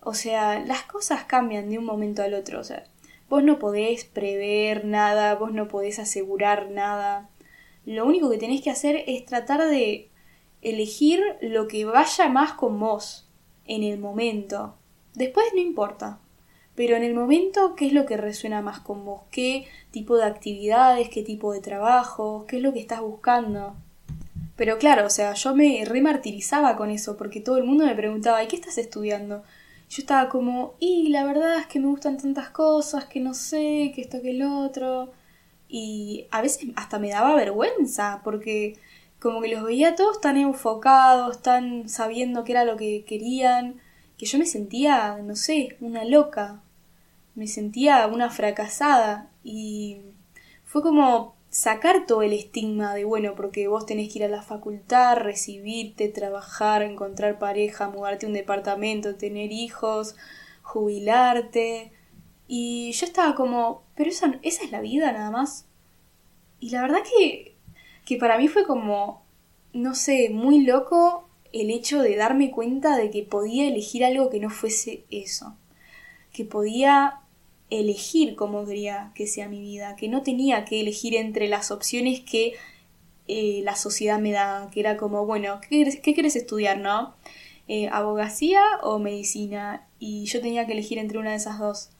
O 0.00 0.14
sea, 0.14 0.60
las 0.60 0.84
cosas 0.84 1.24
cambian 1.24 1.68
de 1.68 1.78
un 1.78 1.84
momento 1.84 2.22
al 2.22 2.32
otro. 2.32 2.60
O 2.60 2.64
sea, 2.64 2.84
vos 3.28 3.42
no 3.42 3.58
podés 3.58 4.04
prever 4.04 4.84
nada, 4.84 5.34
vos 5.34 5.52
no 5.52 5.68
podés 5.68 5.98
asegurar 5.98 6.70
nada. 6.70 7.28
Lo 7.86 8.06
único 8.06 8.30
que 8.30 8.38
tenés 8.38 8.62
que 8.62 8.70
hacer 8.70 9.04
es 9.06 9.24
tratar 9.24 9.68
de 9.68 10.08
elegir 10.62 11.20
lo 11.40 11.68
que 11.68 11.84
vaya 11.84 12.28
más 12.28 12.52
con 12.52 12.80
vos 12.80 13.28
en 13.66 13.82
el 13.82 13.98
momento. 13.98 14.76
Después 15.14 15.46
no 15.54 15.60
importa. 15.60 16.18
Pero 16.74 16.96
en 16.96 17.04
el 17.04 17.14
momento, 17.14 17.76
¿qué 17.76 17.86
es 17.86 17.92
lo 17.92 18.04
que 18.04 18.16
resuena 18.16 18.60
más 18.60 18.80
con 18.80 19.04
vos? 19.04 19.22
¿Qué 19.30 19.66
tipo 19.92 20.16
de 20.16 20.24
actividades? 20.24 21.08
¿Qué 21.08 21.22
tipo 21.22 21.52
de 21.52 21.60
trabajo? 21.60 22.46
¿Qué 22.48 22.56
es 22.56 22.62
lo 22.62 22.72
que 22.72 22.80
estás 22.80 23.00
buscando? 23.00 23.76
Pero 24.56 24.78
claro, 24.78 25.06
o 25.06 25.10
sea, 25.10 25.34
yo 25.34 25.54
me 25.54 25.84
remartirizaba 25.84 26.76
con 26.76 26.90
eso 26.90 27.16
porque 27.16 27.40
todo 27.40 27.58
el 27.58 27.64
mundo 27.64 27.86
me 27.86 27.94
preguntaba, 27.94 28.42
¿y 28.42 28.48
qué 28.48 28.56
estás 28.56 28.78
estudiando? 28.78 29.44
Yo 29.94 30.00
estaba 30.00 30.28
como, 30.28 30.74
y 30.80 31.10
la 31.10 31.24
verdad 31.24 31.56
es 31.60 31.66
que 31.68 31.78
me 31.78 31.86
gustan 31.86 32.16
tantas 32.16 32.48
cosas, 32.50 33.04
que 33.04 33.20
no 33.20 33.32
sé, 33.32 33.92
que 33.94 34.00
esto, 34.00 34.20
que 34.20 34.30
el 34.30 34.42
otro. 34.42 35.12
Y 35.68 36.26
a 36.32 36.42
veces 36.42 36.66
hasta 36.74 36.98
me 36.98 37.10
daba 37.10 37.36
vergüenza 37.36 38.20
porque 38.24 38.76
como 39.20 39.40
que 39.40 39.54
los 39.54 39.62
veía 39.62 39.94
todos 39.94 40.20
tan 40.20 40.36
enfocados, 40.36 41.42
tan 41.42 41.88
sabiendo 41.88 42.42
qué 42.42 42.52
era 42.52 42.64
lo 42.64 42.76
que 42.76 43.04
querían, 43.04 43.80
que 44.18 44.26
yo 44.26 44.36
me 44.40 44.46
sentía, 44.46 45.18
no 45.22 45.36
sé, 45.36 45.76
una 45.80 46.04
loca, 46.04 46.60
me 47.36 47.46
sentía 47.46 48.08
una 48.08 48.30
fracasada 48.30 49.30
y 49.44 49.98
fue 50.64 50.82
como 50.82 51.33
sacar 51.54 52.04
todo 52.06 52.22
el 52.22 52.32
estigma 52.32 52.94
de, 52.94 53.04
bueno, 53.04 53.34
porque 53.36 53.68
vos 53.68 53.86
tenés 53.86 54.12
que 54.12 54.18
ir 54.18 54.24
a 54.24 54.28
la 54.28 54.42
facultad, 54.42 55.18
recibirte, 55.18 56.08
trabajar, 56.08 56.82
encontrar 56.82 57.38
pareja, 57.38 57.88
mudarte 57.88 58.26
a 58.26 58.28
un 58.28 58.34
departamento, 58.34 59.14
tener 59.14 59.52
hijos, 59.52 60.16
jubilarte. 60.62 61.92
Y 62.48 62.92
yo 62.92 63.06
estaba 63.06 63.34
como, 63.34 63.84
pero 63.94 64.10
esa, 64.10 64.38
esa 64.42 64.64
es 64.64 64.72
la 64.72 64.80
vida 64.80 65.12
nada 65.12 65.30
más. 65.30 65.66
Y 66.58 66.70
la 66.70 66.82
verdad 66.82 67.02
que 67.02 67.54
que 68.04 68.16
para 68.16 68.38
mí 68.38 68.48
fue 68.48 68.66
como, 68.66 69.22
no 69.72 69.94
sé, 69.94 70.30
muy 70.30 70.64
loco 70.64 71.28
el 71.52 71.70
hecho 71.70 72.02
de 72.02 72.16
darme 72.16 72.50
cuenta 72.50 72.96
de 72.96 73.10
que 73.10 73.22
podía 73.22 73.68
elegir 73.68 74.04
algo 74.04 74.30
que 74.30 74.40
no 74.40 74.50
fuese 74.50 75.04
eso, 75.10 75.56
que 76.32 76.44
podía 76.44 77.20
elegir 77.70 78.36
cómo 78.36 78.64
quería 78.64 79.12
que 79.14 79.26
sea 79.26 79.48
mi 79.48 79.60
vida, 79.60 79.96
que 79.96 80.08
no 80.08 80.22
tenía 80.22 80.64
que 80.64 80.80
elegir 80.80 81.16
entre 81.16 81.48
las 81.48 81.70
opciones 81.70 82.20
que 82.20 82.54
eh, 83.26 83.60
la 83.64 83.74
sociedad 83.76 84.18
me 84.18 84.32
daba, 84.32 84.70
que 84.70 84.80
era 84.80 84.96
como, 84.96 85.24
bueno, 85.24 85.60
¿qué, 85.68 86.00
quieres 86.02 86.36
estudiar, 86.36 86.78
no? 86.78 87.14
Eh, 87.68 87.88
abogacía 87.90 88.62
o 88.82 88.98
medicina, 88.98 89.86
y 89.98 90.26
yo 90.26 90.40
tenía 90.42 90.66
que 90.66 90.72
elegir 90.72 90.98
entre 90.98 91.18
una 91.18 91.30
de 91.30 91.36
esas 91.36 91.58
dos. 91.58 91.90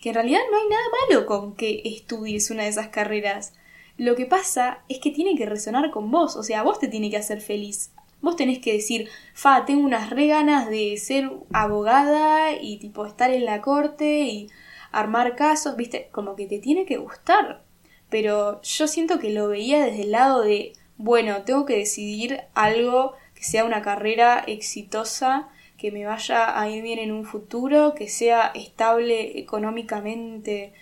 Que 0.00 0.10
en 0.10 0.14
realidad 0.14 0.40
no 0.50 0.56
hay 0.56 0.68
nada 0.68 0.84
malo 1.08 1.26
con 1.26 1.56
que 1.56 1.82
estudies 1.84 2.50
una 2.50 2.62
de 2.62 2.68
esas 2.68 2.88
carreras. 2.88 3.52
Lo 3.96 4.14
que 4.14 4.26
pasa 4.26 4.84
es 4.88 5.00
que 5.00 5.10
tiene 5.10 5.34
que 5.34 5.46
resonar 5.46 5.90
con 5.90 6.12
vos, 6.12 6.36
o 6.36 6.44
sea, 6.44 6.62
vos 6.62 6.78
te 6.78 6.86
tiene 6.86 7.10
que 7.10 7.16
hacer 7.16 7.40
feliz. 7.40 7.90
Vos 8.20 8.36
tenés 8.36 8.60
que 8.60 8.72
decir, 8.72 9.08
fa, 9.34 9.64
tengo 9.64 9.84
unas 9.84 10.10
re 10.10 10.28
ganas 10.28 10.68
de 10.68 10.96
ser 10.96 11.30
abogada 11.52 12.52
y 12.52 12.78
tipo 12.78 13.06
estar 13.06 13.30
en 13.32 13.44
la 13.44 13.60
corte 13.60 14.22
y 14.22 14.48
armar 14.92 15.36
casos, 15.36 15.76
viste, 15.76 16.08
como 16.12 16.36
que 16.36 16.46
te 16.46 16.58
tiene 16.58 16.86
que 16.86 16.96
gustar. 16.96 17.64
Pero 18.10 18.60
yo 18.62 18.88
siento 18.88 19.18
que 19.18 19.30
lo 19.30 19.48
veía 19.48 19.84
desde 19.84 20.02
el 20.02 20.12
lado 20.12 20.42
de, 20.42 20.72
bueno, 20.96 21.42
tengo 21.42 21.66
que 21.66 21.76
decidir 21.76 22.40
algo 22.54 23.12
que 23.34 23.44
sea 23.44 23.64
una 23.64 23.82
carrera 23.82 24.42
exitosa, 24.46 25.48
que 25.76 25.92
me 25.92 26.04
vaya 26.04 26.60
a 26.60 26.68
ir 26.68 26.82
bien 26.82 26.98
en 26.98 27.12
un 27.12 27.24
futuro, 27.24 27.94
que 27.94 28.08
sea 28.08 28.50
estable 28.54 29.38
económicamente, 29.38 30.72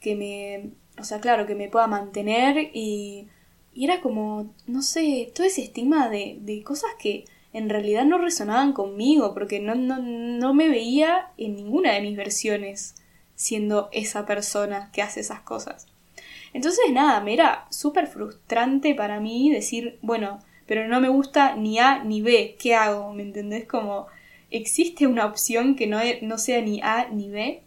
que 0.00 0.16
me 0.16 0.70
o 1.00 1.04
sea, 1.04 1.20
claro, 1.20 1.46
que 1.46 1.54
me 1.54 1.68
pueda 1.68 1.86
mantener 1.86 2.70
y, 2.74 3.28
era 3.74 4.00
como, 4.00 4.52
no 4.66 4.82
sé, 4.82 5.32
todo 5.34 5.46
ese 5.46 5.62
estigma 5.62 6.10
de, 6.10 6.38
de 6.40 6.62
cosas 6.62 6.90
que 6.98 7.24
en 7.52 7.68
realidad 7.70 8.04
no 8.04 8.18
resonaban 8.18 8.72
conmigo, 8.72 9.32
porque 9.32 9.60
no, 9.60 9.74
no, 9.74 9.98
no 9.98 10.54
me 10.54 10.68
veía 10.68 11.30
en 11.38 11.56
ninguna 11.56 11.94
de 11.94 12.02
mis 12.02 12.16
versiones 12.16 12.96
siendo 13.40 13.88
esa 13.92 14.26
persona 14.26 14.90
que 14.92 15.02
hace 15.02 15.20
esas 15.20 15.40
cosas. 15.40 15.86
Entonces, 16.52 16.84
nada, 16.92 17.20
me 17.20 17.32
era 17.32 17.66
súper 17.70 18.06
frustrante 18.06 18.94
para 18.94 19.20
mí 19.20 19.50
decir, 19.50 19.98
bueno, 20.02 20.40
pero 20.66 20.86
no 20.88 21.00
me 21.00 21.08
gusta 21.08 21.56
ni 21.56 21.78
A 21.78 22.04
ni 22.04 22.20
B, 22.22 22.56
¿qué 22.58 22.74
hago? 22.74 23.12
¿Me 23.14 23.22
entendés? 23.22 23.66
Como 23.66 24.08
existe 24.50 25.06
una 25.06 25.26
opción 25.26 25.74
que 25.74 25.86
no, 25.86 26.00
no 26.22 26.38
sea 26.38 26.60
ni 26.60 26.82
A 26.82 27.08
ni 27.08 27.30
B. 27.30 27.62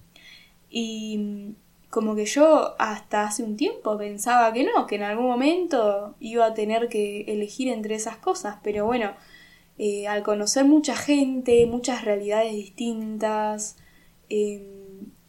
Y, 0.70 1.56
como 1.90 2.16
que 2.16 2.26
yo 2.26 2.76
hasta 2.80 3.24
hace 3.24 3.44
un 3.44 3.56
tiempo 3.56 3.98
pensaba 3.98 4.52
que 4.54 4.64
no, 4.64 4.88
que 4.88 4.96
en 4.96 5.04
algún 5.04 5.28
momento 5.28 6.16
iba 6.20 6.46
a 6.46 6.54
tener 6.54 6.90
que 6.90 7.22
elegir 7.28 7.68
entre 7.68 7.96
esas 7.96 8.18
cosas, 8.18 8.58
pero 8.64 8.86
bueno, 8.86 9.14
eh, 9.78 10.08
al 10.08 10.24
conocer 10.24 10.66
mucha 10.66 10.96
gente, 10.96 11.68
muchas 11.68 12.04
realidades 12.04 12.54
distintas, 12.54 13.78
em, 14.30 14.83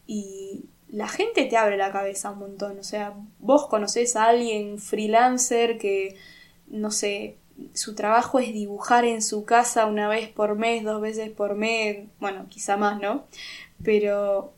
y 0.07 0.67
la 0.89 1.09
gente 1.09 1.45
te 1.47 1.57
abre 1.57 1.77
la 1.77 1.93
cabeza 1.93 2.31
un 2.31 2.39
montón, 2.39 2.79
o 2.79 2.85
sea, 2.85 3.15
vos 3.39 3.67
conocés 3.67 4.17
a 4.17 4.27
alguien 4.27 4.79
freelancer 4.79 5.79
que, 5.79 6.17
no 6.69 6.91
sé, 6.91 7.39
su 7.73 7.95
trabajo 7.95 8.39
es 8.39 8.53
dibujar 8.53 9.05
en 9.05 9.23
su 9.23 9.45
casa 9.45 9.87
una 9.87 10.09
vez 10.09 10.29
por 10.29 10.57
mes, 10.57 10.85
dos 10.85 11.01
veces 11.01 11.31
por 11.31 11.55
mes, 11.55 12.07
bueno, 12.21 12.47
quizá 12.49 12.77
más, 12.77 13.01
¿no? 13.01 13.27
Pero 13.83 14.53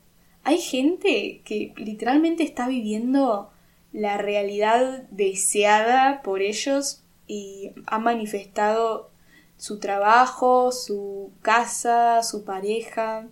hay 0.44 0.58
gente 0.58 1.40
que 1.44 1.72
literalmente 1.76 2.42
está 2.42 2.68
viviendo 2.68 3.50
la 3.92 4.18
realidad 4.18 5.04
deseada 5.10 6.22
por 6.22 6.42
ellos 6.42 7.02
y 7.26 7.72
ha 7.86 7.98
manifestado 7.98 9.10
su 9.56 9.78
trabajo, 9.78 10.70
su 10.70 11.32
casa, 11.42 12.22
su 12.22 12.44
pareja. 12.44 13.26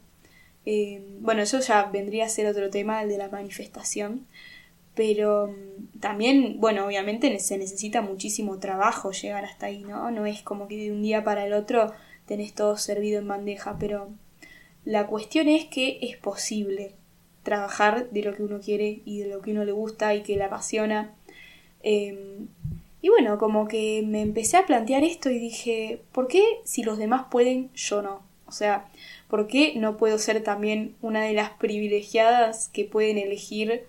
Eh, 0.67 1.03
bueno, 1.21 1.43
eso 1.43 1.61
ya 1.61 1.85
vendría 1.85 2.27
a 2.27 2.29
ser 2.29 2.47
otro 2.47 2.71
tema, 2.71 3.03
el 3.03 3.09
de 3.09 3.19
la 3.19 3.29
manifestación. 3.29 4.27
Pero 4.95 5.49
mm, 5.49 6.01
también, 6.01 6.61
bueno, 6.61 6.87
obviamente 6.87 7.39
se 7.41 7.59
necesita 7.59 8.01
muchísimo 8.01 8.59
trabajo 8.59 9.13
llegar 9.13 9.45
hasta 9.45 9.67
ahí, 9.67 9.83
¿no? 9.83 10.11
No 10.11 10.27
es 10.27 10.43
como 10.43 10.69
que 10.69 10.77
de 10.77 10.93
un 10.93 11.03
día 11.03 11.25
para 11.25 11.47
el 11.47 11.53
otro 11.53 11.93
tenés 12.27 12.55
todo 12.55 12.77
servido 12.77 13.21
en 13.21 13.29
bandeja, 13.29 13.77
pero 13.79 14.11
la 14.85 15.07
cuestión 15.07 15.49
es 15.49 15.67
que 15.67 15.99
es 16.03 16.17
posible 16.17 16.95
trabajar 17.43 18.11
de 18.11 18.23
lo 18.23 18.35
que 18.35 18.43
uno 18.43 18.61
quiere 18.61 19.03
y 19.05 19.21
de 19.21 19.29
lo 19.29 19.43
que 19.43 19.53
uno 19.53 19.65
le 19.65 19.73
gusta 19.73 20.15
y 20.15 20.23
que 20.23 20.37
le 20.37 20.45
apasiona. 20.45 21.15
Em, 21.83 22.49
y 23.03 23.09
bueno, 23.11 23.39
como 23.39 23.69
que 23.69 24.03
me 24.07 24.23
empecé 24.23 24.57
a 24.57 24.67
plantear 24.67 25.05
esto 25.05 25.31
y 25.31 25.39
dije, 25.39 26.03
¿por 26.13 26.27
qué 26.29 26.43
si 26.65 26.83
los 26.83 26.99
demás 26.99 27.27
pueden, 27.31 27.71
yo 27.75 28.03
no? 28.03 28.23
O 28.47 28.53
sea, 28.53 28.87
¿por 29.29 29.47
qué 29.47 29.75
no 29.77 29.97
puedo 29.97 30.19
ser 30.19 30.43
también 30.43 30.95
una 31.03 31.23
de 31.23 31.33
las 31.33 31.51
privilegiadas 31.51 32.69
que 32.69 32.85
pueden 32.85 33.19
elegir 33.19 33.85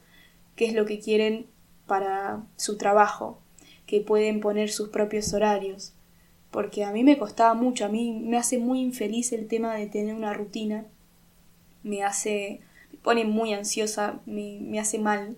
qué 0.56 0.66
es 0.66 0.74
lo 0.74 0.86
que 0.86 1.00
quieren 1.00 1.48
para 1.88 2.44
su 2.56 2.78
trabajo, 2.78 3.40
que 3.86 4.02
pueden 4.02 4.40
poner 4.40 4.70
sus 4.70 4.90
propios 4.90 5.34
horarios? 5.34 5.94
Porque 6.52 6.84
a 6.84 6.92
mí 6.92 7.04
me 7.04 7.18
costaba 7.18 7.54
mucho, 7.54 7.86
a 7.86 7.90
mí 7.90 8.12
me 8.12 8.38
hace 8.38 8.58
muy 8.58 8.80
infeliz 8.80 9.34
el 9.34 9.48
tema 9.48 9.76
de 9.76 9.88
tener 9.88 10.16
una 10.16 10.34
rutina, 10.34 10.86
me 11.84 12.04
hace 12.04 12.62
pone 13.06 13.24
muy 13.24 13.54
ansiosa, 13.54 14.20
me, 14.26 14.80
hace 14.80 14.98
mal 14.98 15.38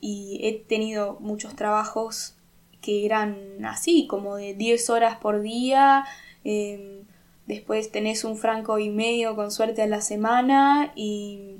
y 0.00 0.38
he 0.44 0.52
tenido 0.52 1.18
muchos 1.20 1.56
trabajos 1.56 2.36
que 2.80 3.04
eran 3.04 3.64
así, 3.64 4.06
como 4.06 4.36
de 4.36 4.54
10 4.54 4.88
horas 4.90 5.16
por 5.16 5.42
día, 5.42 6.04
em, 6.44 7.02
después 7.46 7.90
tenés 7.90 8.24
un 8.24 8.36
franco 8.36 8.78
y 8.78 8.90
medio 8.90 9.36
con 9.36 9.50
suerte 9.50 9.82
a 9.82 9.86
la 9.86 10.00
semana 10.00 10.92
y, 10.94 11.56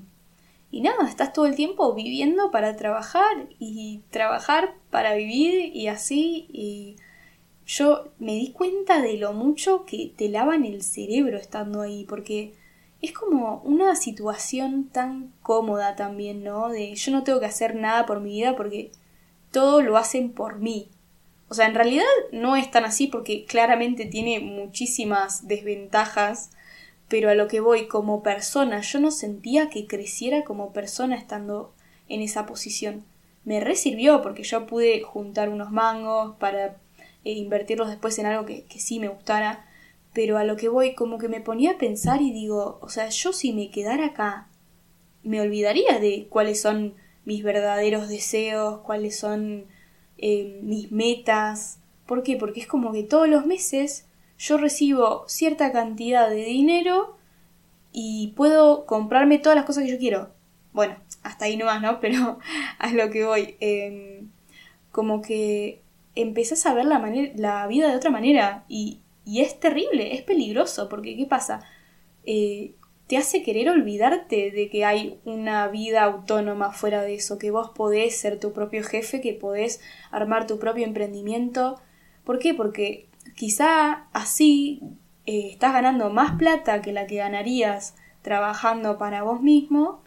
y 0.70 0.80
nada, 0.80 1.08
estás 1.08 1.32
todo 1.32 1.46
el 1.46 1.56
tiempo 1.56 1.94
viviendo 1.94 2.50
para 2.50 2.76
trabajar 2.76 3.48
y 3.58 4.02
trabajar 4.10 4.74
para 4.90 5.14
vivir 5.14 5.74
y 5.74 5.88
así 5.88 6.46
y 6.52 6.96
yo 7.66 8.12
me 8.18 8.32
di 8.32 8.52
cuenta 8.52 9.00
de 9.00 9.16
lo 9.16 9.32
mucho 9.32 9.84
que 9.84 10.12
te 10.16 10.28
lavan 10.28 10.64
el 10.64 10.82
cerebro 10.82 11.38
estando 11.38 11.82
ahí 11.82 12.04
porque 12.08 12.54
es 13.00 13.12
como 13.12 13.62
una 13.64 13.94
situación 13.96 14.88
tan 14.88 15.32
cómoda 15.42 15.96
también, 15.96 16.44
¿no? 16.44 16.68
De 16.68 16.94
yo 16.94 17.12
no 17.12 17.22
tengo 17.24 17.40
que 17.40 17.46
hacer 17.46 17.74
nada 17.74 18.06
por 18.06 18.20
mi 18.20 18.30
vida 18.30 18.56
porque 18.56 18.92
todo 19.50 19.82
lo 19.82 19.96
hacen 19.96 20.32
por 20.32 20.58
mí. 20.58 20.90
O 21.50 21.54
sea, 21.54 21.66
en 21.66 21.74
realidad 21.74 22.04
no 22.30 22.54
es 22.54 22.70
tan 22.70 22.84
así 22.84 23.08
porque 23.08 23.44
claramente 23.44 24.06
tiene 24.06 24.38
muchísimas 24.38 25.48
desventajas, 25.48 26.52
pero 27.08 27.28
a 27.28 27.34
lo 27.34 27.48
que 27.48 27.58
voy 27.58 27.88
como 27.88 28.22
persona, 28.22 28.80
yo 28.82 29.00
no 29.00 29.10
sentía 29.10 29.68
que 29.68 29.88
creciera 29.88 30.44
como 30.44 30.72
persona 30.72 31.16
estando 31.16 31.74
en 32.08 32.22
esa 32.22 32.46
posición. 32.46 33.04
Me 33.44 33.58
resirvió 33.58 34.22
porque 34.22 34.44
yo 34.44 34.64
pude 34.68 35.02
juntar 35.02 35.48
unos 35.48 35.72
mangos 35.72 36.36
para 36.36 36.76
eh, 37.24 37.32
invertirlos 37.32 37.88
después 37.88 38.16
en 38.20 38.26
algo 38.26 38.46
que, 38.46 38.62
que 38.66 38.78
sí 38.78 39.00
me 39.00 39.08
gustara, 39.08 39.66
pero 40.12 40.38
a 40.38 40.44
lo 40.44 40.56
que 40.56 40.68
voy 40.68 40.94
como 40.94 41.18
que 41.18 41.28
me 41.28 41.40
ponía 41.40 41.72
a 41.72 41.78
pensar 41.78 42.22
y 42.22 42.30
digo, 42.32 42.78
o 42.80 42.88
sea, 42.88 43.08
yo 43.08 43.32
si 43.32 43.52
me 43.52 43.70
quedara 43.70 44.06
acá, 44.06 44.46
me 45.24 45.40
olvidaría 45.40 45.98
de 45.98 46.28
cuáles 46.30 46.60
son 46.60 46.94
mis 47.24 47.42
verdaderos 47.42 48.08
deseos, 48.08 48.82
cuáles 48.82 49.18
son 49.18 49.66
eh, 50.20 50.60
mis 50.62 50.92
metas. 50.92 51.80
¿Por 52.06 52.22
qué? 52.22 52.36
Porque 52.36 52.60
es 52.60 52.66
como 52.66 52.92
que 52.92 53.02
todos 53.02 53.28
los 53.28 53.46
meses 53.46 54.06
yo 54.38 54.58
recibo 54.58 55.24
cierta 55.28 55.72
cantidad 55.72 56.28
de 56.28 56.44
dinero 56.44 57.16
y 57.92 58.32
puedo 58.36 58.86
comprarme 58.86 59.38
todas 59.38 59.56
las 59.56 59.64
cosas 59.64 59.84
que 59.84 59.90
yo 59.90 59.98
quiero. 59.98 60.30
Bueno, 60.72 60.96
hasta 61.22 61.46
ahí 61.46 61.56
nomás, 61.56 61.82
¿no? 61.82 62.00
Pero 62.00 62.38
a 62.78 62.92
lo 62.92 63.10
que 63.10 63.24
voy. 63.24 63.56
Em, 63.60 64.28
como 64.92 65.22
que 65.22 65.82
empezás 66.14 66.66
a 66.66 66.74
ver 66.74 66.84
la, 66.84 67.00
la 67.36 67.66
vida 67.66 67.88
de 67.88 67.96
otra 67.96 68.10
manera 68.10 68.64
y, 68.68 69.00
y, 69.24 69.40
es 69.40 69.58
terrible, 69.60 70.14
es 70.14 70.22
peligroso, 70.22 70.88
porque 70.88 71.16
¿qué 71.16 71.26
pasa? 71.26 71.60
Eh, 72.24 72.74
te 73.10 73.16
hace 73.16 73.42
querer 73.42 73.68
olvidarte 73.68 74.52
de 74.52 74.70
que 74.70 74.84
hay 74.84 75.18
una 75.24 75.66
vida 75.66 76.04
autónoma 76.04 76.70
fuera 76.70 77.02
de 77.02 77.14
eso, 77.16 77.38
que 77.38 77.50
vos 77.50 77.70
podés 77.70 78.16
ser 78.16 78.38
tu 78.38 78.52
propio 78.52 78.84
jefe, 78.84 79.20
que 79.20 79.32
podés 79.32 79.80
armar 80.12 80.46
tu 80.46 80.60
propio 80.60 80.84
emprendimiento. 80.84 81.80
¿Por 82.22 82.38
qué? 82.38 82.54
Porque 82.54 83.08
quizá 83.34 84.06
así 84.12 84.80
eh, 85.26 85.48
estás 85.50 85.72
ganando 85.72 86.10
más 86.10 86.36
plata 86.38 86.82
que 86.82 86.92
la 86.92 87.08
que 87.08 87.16
ganarías 87.16 87.96
trabajando 88.22 88.96
para 88.96 89.24
vos 89.24 89.42
mismo 89.42 90.04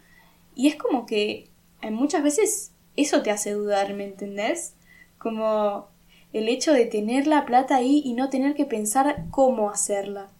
y 0.54 0.68
es 0.68 0.76
como 0.76 1.04
que 1.04 1.50
muchas 1.82 2.22
veces 2.22 2.72
eso 2.96 3.20
te 3.20 3.30
hace 3.30 3.50
dudar, 3.50 3.92
¿me 3.92 4.04
entendés? 4.04 4.76
Como 5.18 5.88
el 6.32 6.48
hecho 6.48 6.72
de 6.72 6.86
tener 6.86 7.26
la 7.26 7.44
plata 7.44 7.76
ahí 7.76 8.00
y 8.02 8.14
no 8.14 8.30
tener 8.30 8.54
que 8.54 8.64
pensar 8.64 9.26
cómo 9.30 9.68
hacerla. 9.68 10.30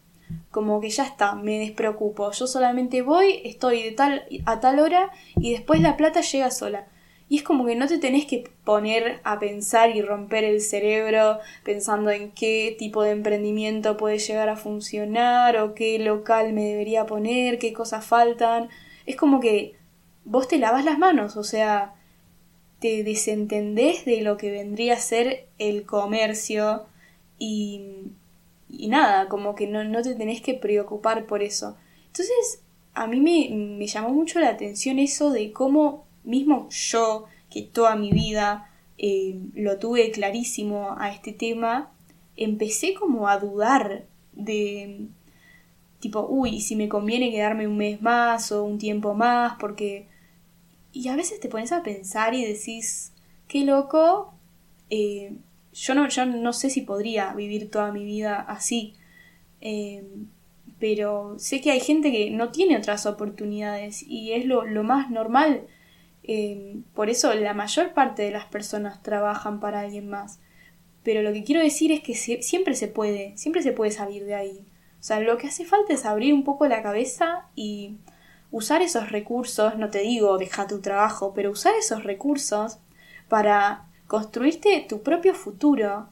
Como 0.51 0.81
que 0.81 0.89
ya 0.89 1.03
está, 1.03 1.35
me 1.35 1.59
despreocupo. 1.59 2.31
Yo 2.31 2.47
solamente 2.47 3.01
voy, 3.01 3.41
estoy 3.43 3.83
de 3.83 3.91
tal 3.91 4.25
a 4.45 4.59
tal 4.59 4.79
hora 4.79 5.11
y 5.35 5.51
después 5.51 5.81
la 5.81 5.97
plata 5.97 6.21
llega 6.21 6.51
sola. 6.51 6.87
Y 7.27 7.37
es 7.37 7.43
como 7.43 7.65
que 7.65 7.75
no 7.75 7.87
te 7.87 7.97
tenés 7.97 8.25
que 8.25 8.51
poner 8.63 9.19
a 9.23 9.39
pensar 9.39 9.95
y 9.95 10.01
romper 10.01 10.43
el 10.43 10.61
cerebro 10.61 11.39
pensando 11.63 12.11
en 12.11 12.31
qué 12.31 12.75
tipo 12.77 13.01
de 13.01 13.11
emprendimiento 13.11 13.97
puede 13.97 14.19
llegar 14.19 14.47
a 14.49 14.57
funcionar 14.57 15.57
o 15.57 15.73
qué 15.73 15.97
local 15.97 16.53
me 16.53 16.65
debería 16.65 17.07
poner, 17.07 17.57
qué 17.57 17.73
cosas 17.73 18.05
faltan. 18.05 18.69
Es 19.07 19.15
como 19.15 19.39
que 19.39 19.75
vos 20.23 20.47
te 20.47 20.59
lavas 20.59 20.85
las 20.85 20.99
manos, 20.99 21.35
o 21.35 21.43
sea, 21.43 21.95
te 22.79 23.03
desentendés 23.03 24.05
de 24.05 24.21
lo 24.21 24.37
que 24.37 24.51
vendría 24.51 24.93
a 24.95 24.99
ser 24.99 25.47
el 25.57 25.85
comercio 25.85 26.85
y, 27.39 28.11
y 28.77 28.87
nada, 28.87 29.27
como 29.27 29.55
que 29.55 29.67
no, 29.67 29.83
no 29.83 30.01
te 30.01 30.15
tenés 30.15 30.41
que 30.41 30.53
preocupar 30.53 31.25
por 31.25 31.43
eso. 31.43 31.77
Entonces, 32.07 32.61
a 32.93 33.07
mí 33.07 33.19
me, 33.19 33.55
me 33.55 33.87
llamó 33.87 34.09
mucho 34.09 34.39
la 34.39 34.49
atención 34.49 34.99
eso 34.99 35.31
de 35.31 35.51
cómo 35.51 36.05
mismo 36.23 36.67
yo, 36.69 37.25
que 37.49 37.61
toda 37.61 37.95
mi 37.95 38.11
vida 38.11 38.71
eh, 38.97 39.39
lo 39.53 39.77
tuve 39.77 40.11
clarísimo 40.11 40.95
a 40.97 41.11
este 41.11 41.33
tema, 41.33 41.91
empecé 42.37 42.93
como 42.93 43.27
a 43.27 43.37
dudar 43.37 44.05
de 44.33 45.07
tipo, 45.99 46.25
uy, 46.29 46.61
si 46.61 46.75
me 46.75 46.89
conviene 46.89 47.31
quedarme 47.31 47.67
un 47.67 47.77
mes 47.77 48.01
más 48.01 48.51
o 48.51 48.63
un 48.63 48.77
tiempo 48.77 49.13
más, 49.13 49.57
porque... 49.59 50.07
Y 50.91 51.09
a 51.09 51.15
veces 51.17 51.41
te 51.41 51.49
pones 51.49 51.73
a 51.73 51.83
pensar 51.83 52.33
y 52.33 52.45
decís, 52.45 53.11
qué 53.49 53.65
loco, 53.65 54.33
eh, 54.89 55.35
yo, 55.75 55.93
no, 55.93 56.09
yo 56.09 56.25
no 56.25 56.53
sé 56.53 56.69
si 56.69 56.81
podría 56.81 57.33
vivir 57.33 57.69
toda 57.69 57.91
mi 57.91 58.03
vida 58.03 58.39
así, 58.39 58.95
eh, 59.61 60.03
pero 60.79 61.35
sé 61.37 61.61
que 61.61 61.71
hay 61.71 61.79
gente 61.79 62.11
que 62.11 62.31
no 62.31 62.51
tiene 62.51 62.77
otras 62.77 63.05
oportunidades 63.05 64.03
y 64.03 64.33
es 64.33 64.45
lo, 64.45 64.65
lo 64.65 64.83
más 64.83 65.11
normal 65.11 65.67
Em, 66.27 66.81
por 66.95 67.09
eso 67.11 67.33
la 67.35 67.53
mayor 67.53 67.93
parte 67.93 68.23
de 68.23 68.31
las 68.31 68.45
personas 68.45 69.03
trabajan 69.03 69.59
para 69.59 69.81
alguien 69.81 70.09
más. 70.09 70.39
Pero 71.03 71.21
lo 71.21 71.31
que 71.33 71.43
quiero 71.43 71.61
decir 71.61 71.91
es 71.91 72.01
que 72.01 72.15
siempre 72.15 72.75
se 72.75 72.87
puede, 72.87 73.37
siempre 73.37 73.61
se 73.61 73.71
puede 73.71 73.91
salir 73.91 74.25
de 74.25 74.35
ahí. 74.35 74.65
O 74.99 75.03
sea, 75.03 75.19
lo 75.19 75.37
que 75.37 75.47
hace 75.47 75.65
falta 75.65 75.93
es 75.93 76.05
abrir 76.05 76.33
un 76.33 76.43
poco 76.43 76.67
la 76.67 76.81
cabeza 76.81 77.47
y 77.55 77.97
usar 78.51 78.81
esos 78.81 79.11
recursos, 79.11 79.77
no 79.77 79.89
te 79.91 79.99
digo 79.99 80.37
deja 80.39 80.67
tu 80.67 80.81
trabajo, 80.81 81.33
pero 81.35 81.51
usar 81.51 81.75
esos 81.75 82.03
recursos 82.03 82.79
para 83.29 83.85
construirte 84.15 84.85
tu 84.87 85.01
propio 85.01 85.33
futuro 85.33 86.07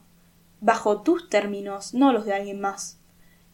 bajo 0.60 1.00
tus 1.00 1.30
términos, 1.30 1.94
no 1.94 2.12
los 2.12 2.26
de 2.26 2.34
alguien 2.34 2.60
más. 2.60 2.98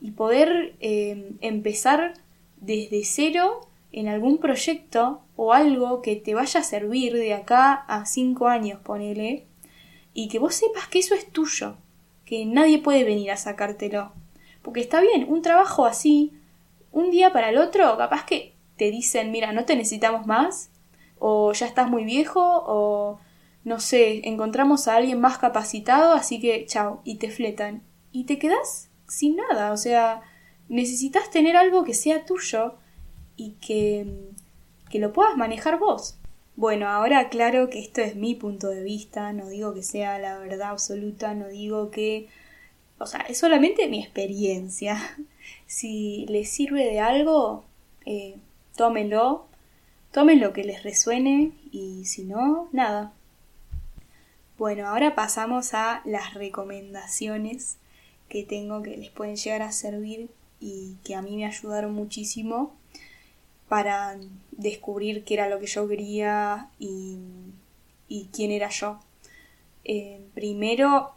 Y 0.00 0.10
poder 0.10 0.74
em, 0.80 1.36
empezar 1.40 2.14
desde 2.56 3.04
cero 3.04 3.68
en 3.92 4.08
algún 4.08 4.38
proyecto 4.38 5.20
o 5.36 5.52
algo 5.52 6.02
que 6.02 6.16
te 6.16 6.34
vaya 6.34 6.58
a 6.58 6.64
servir 6.64 7.12
de 7.12 7.32
acá 7.32 7.74
a 7.86 8.06
cinco 8.06 8.48
años, 8.48 8.80
ponele, 8.80 9.46
y 10.14 10.26
que 10.26 10.40
vos 10.40 10.56
sepas 10.56 10.88
que 10.88 10.98
eso 10.98 11.14
es 11.14 11.30
tuyo, 11.30 11.76
que 12.24 12.44
nadie 12.44 12.80
puede 12.80 13.04
venir 13.04 13.30
a 13.30 13.36
sacártelo. 13.36 14.10
Porque 14.62 14.80
está 14.80 15.00
bien, 15.00 15.26
un 15.28 15.42
trabajo 15.42 15.86
así, 15.86 16.32
un 16.90 17.12
día 17.12 17.32
para 17.32 17.50
el 17.50 17.58
otro, 17.58 17.96
capaz 17.96 18.24
que 18.24 18.54
te 18.76 18.90
dicen, 18.90 19.30
mira, 19.30 19.52
no 19.52 19.64
te 19.64 19.76
necesitamos 19.76 20.26
más, 20.26 20.72
o 21.20 21.52
ya 21.52 21.66
estás 21.66 21.88
muy 21.88 22.02
viejo, 22.02 22.64
o 22.66 23.20
no 23.64 23.81
sé, 23.81 24.29
encontramos 24.29 24.88
a 24.88 24.96
alguien 24.96 25.20
más 25.20 25.38
capacitado, 25.38 26.14
así 26.14 26.40
que 26.40 26.64
chao, 26.66 27.03
y 27.05 27.16
te 27.16 27.31
fletan. 27.31 27.83
Y 28.12 28.25
te 28.25 28.38
quedas 28.38 28.90
sin 29.09 29.37
nada, 29.37 29.73
o 29.73 29.77
sea, 29.77 30.23
necesitas 30.68 31.31
tener 31.31 31.57
algo 31.57 31.85
que 31.85 31.94
sea 31.94 32.25
tuyo 32.25 32.75
y 33.37 33.53
que, 33.61 34.07
que 34.88 34.99
lo 34.99 35.12
puedas 35.12 35.37
manejar 35.37 35.79
vos. 35.79 36.16
Bueno, 36.57 36.88
ahora 36.88 37.29
claro 37.31 37.70
que 37.70 37.81
esto 37.81 38.03
es 38.03 38.16
mi 38.16 38.35
punto 38.35 38.68
de 38.68 38.83
vista, 38.83 39.33
no 39.33 39.49
digo 39.49 39.73
que 39.75 39.83
sea 39.83 40.18
la 40.18 40.38
verdad 40.38 40.70
absoluta, 40.70 41.35
no 41.35 41.49
digo 41.49 41.90
que... 41.90 42.29
O 42.99 43.07
sea, 43.07 43.20
es 43.20 43.38
solamente 43.38 43.88
mi 43.88 44.03
experiencia. 44.03 44.99
Si 45.66 46.27
les 46.29 46.51
sirve 46.51 46.85
de 46.85 47.01
algo, 47.01 47.64
eh, 48.05 48.37
tómenlo, 48.77 49.46
tomen 50.12 50.40
lo 50.40 50.53
que 50.53 50.64
les 50.64 50.83
resuene 50.83 51.53
y 51.73 52.05
si 52.07 52.25
no, 52.25 52.68
nada. 52.73 53.12
Bueno, 54.61 54.88
ahora 54.88 55.14
pasamos 55.14 55.73
a 55.73 56.03
las 56.05 56.35
recomendaciones 56.35 57.79
que 58.29 58.42
tengo 58.42 58.83
que 58.83 58.94
les 58.94 59.09
pueden 59.09 59.37
llegar 59.37 59.62
a 59.62 59.73
servir 59.73 60.29
y 60.61 60.99
que 61.03 61.14
a 61.14 61.23
mí 61.23 61.35
me 61.35 61.46
ayudaron 61.46 61.94
muchísimo 61.94 62.77
para 63.70 64.18
descubrir 64.51 65.25
qué 65.25 65.33
era 65.33 65.49
lo 65.49 65.61
que 65.61 65.66
yo 65.66 65.88
quería 65.88 66.68
y, 66.79 67.16
quién 68.35 68.51
era 68.51 68.68
yo. 68.68 69.01
Eh, 69.85 70.27
primero 70.35 71.14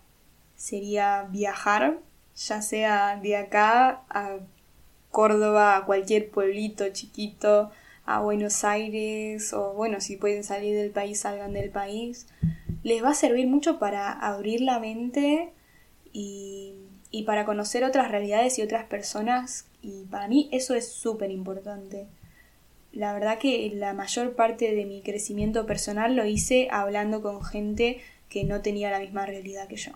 sería 0.55 1.23
viajar, 1.23 1.99
ya 2.37 2.61
sea 2.61 3.17
de 3.17 3.35
acá 3.35 4.03
a 4.07 4.37
Córdoba, 5.11 5.75
a 5.75 5.85
cualquier 5.85 6.31
pueblito 6.31 6.87
chiquito, 6.93 7.71
a 8.05 8.19
Buenos 8.21 8.63
Aires, 8.63 9.53
o 9.53 9.73
bueno, 9.73 10.01
si 10.01 10.17
pueden 10.17 10.43
salir 10.43 10.75
del 10.75 10.91
país, 10.91 11.21
salgan 11.21 11.53
del 11.53 11.69
país. 11.69 12.27
Les 12.83 13.03
va 13.03 13.11
a 13.11 13.15
servir 13.15 13.47
mucho 13.47 13.79
para 13.79 14.11
abrir 14.11 14.61
la 14.61 14.79
mente 14.79 15.51
y, 16.11 16.75
y 17.11 17.23
para 17.23 17.45
conocer 17.45 17.83
otras 17.83 18.11
realidades 18.11 18.59
y 18.59 18.61
otras 18.61 18.85
personas, 18.85 19.67
y 19.81 20.05
para 20.05 20.27
mí 20.27 20.49
eso 20.51 20.75
es 20.75 20.91
súper 20.91 21.31
importante 21.31 22.07
la 22.93 23.11
verdad 23.11 23.39
que 23.39 23.71
la 23.73 23.93
mayor 23.93 24.35
parte 24.35 24.73
de 24.73 24.85
mi 24.85 25.01
crecimiento 25.01 25.65
personal 25.65 26.15
lo 26.15 26.25
hice 26.25 26.67
hablando 26.71 27.21
con 27.21 27.43
gente 27.43 27.99
que 28.29 28.43
no 28.43 28.61
tenía 28.61 28.91
la 28.91 28.99
misma 28.99 29.25
realidad 29.25 29.67
que 29.67 29.77
yo. 29.77 29.91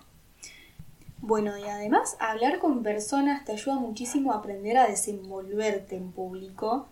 Bueno, 1.19 1.57
y 1.57 1.63
además 1.63 2.17
hablar 2.19 2.59
con 2.59 2.83
personas 2.83 3.45
te 3.45 3.51
ayuda 3.51 3.75
muchísimo 3.75 4.33
a 4.33 4.37
aprender 4.37 4.77
a 4.77 4.87
desenvolverte 4.87 5.95
en 5.95 6.11
público 6.11 6.87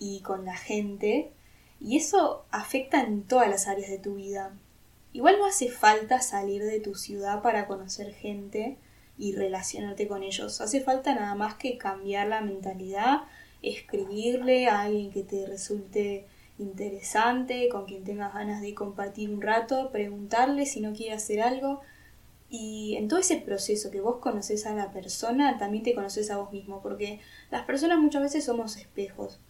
y 0.00 0.20
con 0.22 0.44
la 0.44 0.56
gente, 0.56 1.30
y 1.80 1.96
eso 1.96 2.44
afecta 2.50 3.00
en 3.02 3.22
todas 3.22 3.48
las 3.48 3.68
áreas 3.68 3.90
de 3.90 3.98
tu 3.98 4.16
vida. 4.16 4.52
Igual 5.12 5.38
no 5.38 5.46
hace 5.46 5.68
falta 5.68 6.20
salir 6.20 6.64
de 6.64 6.80
tu 6.80 6.96
ciudad 6.96 7.42
para 7.42 7.68
conocer 7.68 8.12
gente 8.12 8.78
y 9.16 9.36
relacionarte 9.36 10.08
con 10.08 10.24
ellos, 10.24 10.60
hace 10.60 10.80
falta 10.80 11.14
nada 11.14 11.36
más 11.36 11.54
que 11.54 11.78
cambiar 11.78 12.26
la 12.26 12.40
mentalidad 12.40 13.20
escribirle 13.62 14.68
a 14.68 14.82
alguien 14.82 15.10
que 15.10 15.22
te 15.22 15.46
resulte 15.46 16.26
interesante, 16.58 17.68
con 17.68 17.86
quien 17.86 18.04
tengas 18.04 18.34
ganas 18.34 18.60
de 18.60 18.74
compartir 18.74 19.30
un 19.30 19.40
rato, 19.40 19.90
preguntarle 19.90 20.66
si 20.66 20.80
no 20.80 20.92
quiere 20.92 21.14
hacer 21.14 21.40
algo. 21.40 21.80
Y 22.50 22.96
en 22.96 23.08
todo 23.08 23.20
ese 23.20 23.36
proceso 23.36 23.90
que 23.90 24.00
vos 24.00 24.16
conoces 24.16 24.66
a 24.66 24.74
la 24.74 24.92
persona, 24.92 25.56
también 25.58 25.84
te 25.84 25.94
conoces 25.94 26.30
a 26.30 26.38
vos 26.38 26.52
mismo, 26.52 26.82
porque 26.82 27.20
las 27.50 27.64
personas 27.64 27.98
muchas 27.98 28.22
veces 28.22 28.44
somos 28.44 28.76
espejos. 28.76 29.40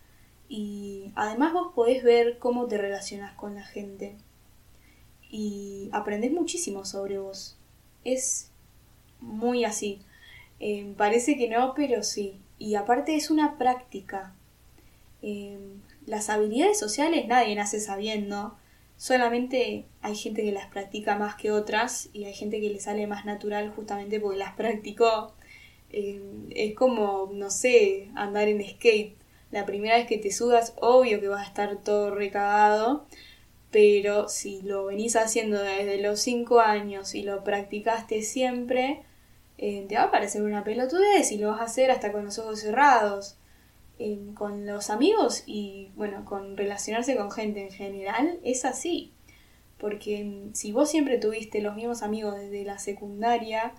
Y 0.50 1.12
además 1.14 1.54
vos 1.54 1.72
podés 1.74 2.02
ver 2.02 2.38
cómo 2.38 2.66
te 2.66 2.76
relacionas 2.76 3.32
con 3.34 3.54
la 3.54 3.64
gente. 3.64 4.16
Y 5.30 5.88
aprendés 5.92 6.32
muchísimo 6.32 6.84
sobre 6.84 7.18
vos. 7.18 7.56
Es 8.04 8.50
muy 9.20 9.64
así. 9.64 10.02
Eh, 10.58 10.92
parece 10.98 11.38
que 11.38 11.48
no, 11.48 11.72
pero 11.74 12.02
sí. 12.02 12.40
Y 12.58 12.74
aparte 12.74 13.14
es 13.14 13.30
una 13.30 13.56
práctica. 13.56 14.34
Eh, 15.22 15.58
las 16.04 16.28
habilidades 16.28 16.78
sociales 16.78 17.26
nadie 17.28 17.54
nace 17.54 17.78
sabiendo 17.78 18.56
solamente 19.00 19.86
hay 20.02 20.14
gente 20.14 20.42
que 20.42 20.52
las 20.52 20.66
practica 20.66 21.16
más 21.16 21.34
que 21.34 21.50
otras 21.50 22.10
y 22.12 22.24
hay 22.24 22.34
gente 22.34 22.60
que 22.60 22.68
le 22.68 22.80
sale 22.80 23.06
más 23.06 23.24
natural 23.24 23.70
justamente 23.70 24.20
porque 24.20 24.36
las 24.36 24.52
practicó. 24.56 25.32
Eh, 25.90 26.20
es 26.50 26.74
como, 26.74 27.30
no 27.32 27.50
sé, 27.50 28.10
andar 28.14 28.46
en 28.48 28.62
skate. 28.62 29.16
La 29.50 29.66
primera 29.66 29.96
vez 29.96 30.06
que 30.06 30.18
te 30.18 30.32
sudas, 30.32 30.74
obvio 30.80 31.20
que 31.20 31.28
vas 31.28 31.42
a 31.42 31.48
estar 31.48 31.76
todo 31.82 32.14
recagado, 32.14 33.06
pero 33.70 34.28
si 34.28 34.62
lo 34.62 34.86
venís 34.86 35.16
haciendo 35.16 35.62
desde 35.62 36.00
los 36.00 36.20
5 36.20 36.60
años 36.60 37.14
y 37.14 37.22
lo 37.22 37.44
practicaste 37.44 38.22
siempre, 38.22 39.02
eh, 39.58 39.86
te 39.88 39.96
va 39.96 40.04
a 40.04 40.10
parecer 40.10 40.42
una 40.42 40.64
pelotudez 40.64 41.32
y 41.32 41.38
lo 41.38 41.50
vas 41.50 41.60
a 41.60 41.64
hacer 41.64 41.90
hasta 41.90 42.12
con 42.12 42.24
los 42.24 42.38
ojos 42.38 42.60
cerrados 42.60 43.36
con 44.34 44.66
los 44.66 44.88
amigos 44.88 45.42
y 45.46 45.90
bueno, 45.94 46.24
con 46.24 46.56
relacionarse 46.56 47.16
con 47.16 47.30
gente 47.30 47.62
en 47.62 47.70
general 47.70 48.40
es 48.42 48.64
así. 48.64 49.12
Porque 49.78 50.48
si 50.54 50.72
vos 50.72 50.90
siempre 50.90 51.18
tuviste 51.18 51.60
los 51.60 51.74
mismos 51.74 52.02
amigos 52.02 52.36
desde 52.36 52.64
la 52.64 52.78
secundaria 52.78 53.72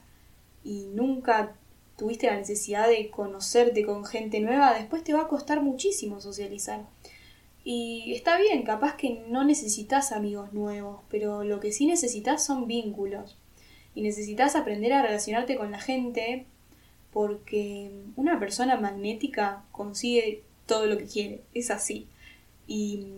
y 0.64 0.86
nunca 0.94 1.56
tuviste 2.02 2.26
la 2.26 2.36
necesidad 2.36 2.88
de 2.88 3.12
conocerte 3.12 3.86
con 3.86 4.06
gente 4.06 4.40
nueva, 4.40 4.74
después 4.74 5.04
te 5.04 5.14
va 5.14 5.22
a 5.22 5.28
costar 5.28 5.62
muchísimo 5.62 6.20
socializar. 6.20 6.88
Y 7.64 8.14
está 8.16 8.40
bien, 8.40 8.64
capaz 8.64 8.96
que 8.96 9.24
no 9.28 9.44
necesitas 9.44 10.12
amigos 10.12 10.52
nuevos, 10.52 11.02
pero 11.12 11.44
lo 11.44 11.60
que 11.60 11.72
sí 11.72 11.86
necesitas 11.86 12.44
son 12.44 12.66
vínculos. 12.66 13.38
Y 13.94 14.02
necesitas 14.02 14.56
aprender 14.56 14.94
a 14.94 15.04
relacionarte 15.04 15.56
con 15.58 15.70
la 15.70 15.80
gente 15.80 16.48
porque 17.14 17.92
una 18.16 18.40
persona 18.40 18.78
magnética 18.78 19.64
consigue 19.72 20.42
todo 20.66 20.88
lo 20.88 20.98
que 20.98 21.06
quiere, 21.06 21.42
es 21.54 21.70
así. 21.70 22.08
Y 22.66 23.10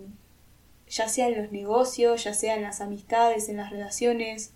ya 0.90 1.08
sea 1.08 1.30
en 1.30 1.42
los 1.42 1.54
negocios, 1.54 2.26
ya 2.26 2.34
sea 2.34 2.58
en 2.58 2.64
las 2.64 2.82
amistades, 2.82 3.48
en 3.48 3.56
las 3.56 3.72
relaciones, 3.72 4.52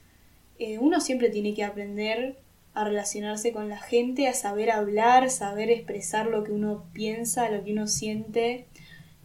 eh, 0.60 0.80
uno 0.80 1.00
siempre 1.00 1.30
tiene 1.30 1.54
que 1.54 1.64
aprender 1.64 2.36
a 2.78 2.84
relacionarse 2.84 3.54
con 3.54 3.70
la 3.70 3.80
gente, 3.80 4.28
a 4.28 4.34
saber 4.34 4.70
hablar, 4.70 5.32
saber 5.32 5.72
expresar 5.72 6.28
lo 6.28 6.44
que 6.44 6.52
uno 6.52 6.86
piensa, 6.94 7.50
lo 7.50 7.64
que 7.64 7.74
uno 7.74 7.88
siente, 7.88 8.68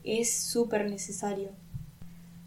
es 0.05 0.33
súper 0.33 0.89
necesario. 0.89 1.51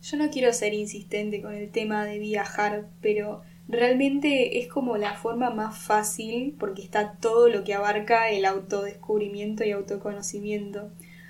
Yo 0.01 0.17
no 0.17 0.31
quiero 0.31 0.51
ser 0.51 0.73
insistente 0.73 1.43
con 1.43 1.53
el 1.53 1.69
tema 1.69 2.05
de 2.05 2.17
viajar, 2.17 2.87
pero 3.01 3.43
realmente 3.67 4.57
es 4.57 4.67
como 4.67 4.97
la 4.97 5.13
forma 5.13 5.51
más 5.51 5.77
fácil 5.77 6.55
porque 6.59 6.81
está 6.81 7.17
todo 7.21 7.49
lo 7.49 7.63
que 7.63 7.75
abarca 7.75 8.31
el 8.31 8.43
autodescubrimiento 8.43 9.63
y 9.63 9.73
autoconocimiento. 9.73 10.89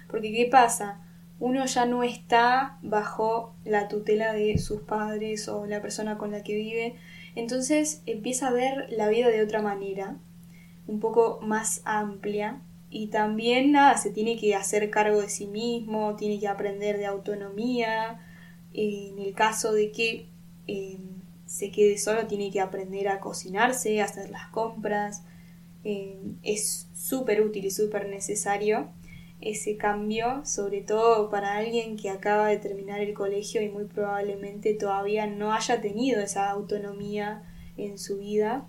Porque 0.10 0.32
¿qué 0.32 0.48
pasa? 0.50 1.02
Uno 1.38 1.66
ya 1.66 1.86
no 1.86 2.02
está 2.04 2.80
bajo 2.82 3.54
la 3.66 3.90
tutela 3.90 4.32
de 4.32 4.58
sus 4.58 4.84
padres 4.84 5.50
o 5.50 5.66
la 5.66 5.82
persona 5.82 6.18
con 6.18 6.32
la 6.32 6.44
que 6.44 6.56
vive, 6.56 6.96
entonces 7.36 8.02
empieza 8.06 8.48
a 8.48 8.54
ver 8.54 8.88
la 8.90 9.10
vida 9.10 9.30
de 9.30 9.44
otra 9.44 9.62
manera, 9.62 10.18
un 10.88 11.00
poco 11.00 11.40
más 11.42 11.82
amplia, 11.86 12.62
y 12.90 13.08
también 13.08 13.74
nada, 13.74 13.98
se 13.98 14.10
tiene 14.10 14.38
que 14.38 14.56
hacer 14.56 14.90
cargo 14.90 15.22
de 15.22 15.30
sí 15.30 15.48
mismo, 15.48 16.16
tiene 16.16 16.40
que 16.40 16.48
aprender 16.48 16.98
de 16.98 17.06
autonomía, 17.06 18.22
en 18.74 19.20
el 19.20 19.34
caso 19.34 19.74
de 19.74 19.92
que 19.92 20.28
eh, 20.68 21.00
se 21.46 21.72
quede 21.72 21.98
solo, 21.98 22.28
tiene 22.28 22.52
que 22.52 22.62
aprender 22.62 23.08
a 23.08 23.20
cocinarse, 23.20 24.02
a 24.02 24.06
hacer 24.06 24.30
las 24.30 24.48
compras. 24.50 25.24
Eh, 25.84 26.18
es 26.44 26.88
súper 26.94 27.42
útil 27.42 27.66
y 27.66 27.72
súper 27.72 28.10
necesario 28.10 28.90
ese 29.46 29.78
cambio, 29.78 30.44
sobre 30.44 30.82
todo 30.82 31.30
para 31.30 31.56
alguien 31.56 31.98
que 31.98 32.10
acaba 32.10 32.48
de 32.48 32.58
terminar 32.58 33.00
el 33.00 33.14
colegio 33.14 33.62
y 33.62 33.70
muy 33.70 33.86
probablemente 33.86 34.74
todavía 34.74 35.28
no 35.28 35.54
haya 35.54 35.82
tenido 35.82 36.20
esa 36.20 36.50
autonomía 36.50 37.44
en 37.78 38.00
su 38.00 38.18
vida. 38.18 38.68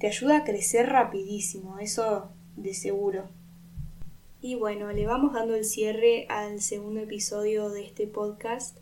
Te 0.00 0.08
ayuda 0.08 0.38
a 0.38 0.44
crecer 0.44 0.88
rapidísimo, 0.88 1.78
eso 1.78 2.28
de 2.56 2.74
seguro. 2.74 3.28
Y 4.40 4.56
bueno, 4.56 4.92
le 4.92 5.06
vamos 5.06 5.32
dando 5.32 5.54
el 5.54 5.64
cierre 5.64 6.26
al 6.28 6.60
segundo 6.60 7.00
episodio 7.00 7.70
de 7.70 7.84
este 7.84 8.08
podcast, 8.08 8.78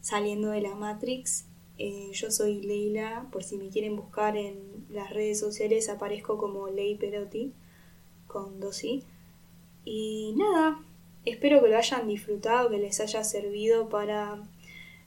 saliendo 0.00 0.50
de 0.50 0.60
la 0.60 0.76
Matrix. 0.76 1.46
Eh, 1.78 2.10
yo 2.12 2.30
soy 2.30 2.62
Leila, 2.62 3.26
por 3.32 3.42
si 3.42 3.58
me 3.58 3.68
quieren 3.68 3.96
buscar 3.96 4.36
en 4.36 4.86
las 4.90 5.10
redes 5.12 5.40
sociales 5.40 5.88
aparezco 5.88 6.38
como 6.38 6.68
Lei 6.68 6.96
Perotti, 6.96 7.52
con 8.28 8.60
dos 8.60 8.84
i. 8.84 9.04
Y 9.86 10.34
nada, 10.36 10.80
espero 11.24 11.62
que 11.62 11.68
lo 11.68 11.78
hayan 11.78 12.08
disfrutado, 12.08 12.68
que 12.68 12.78
les 12.78 12.98
haya 12.98 13.22
servido 13.22 13.88
para 13.88 14.42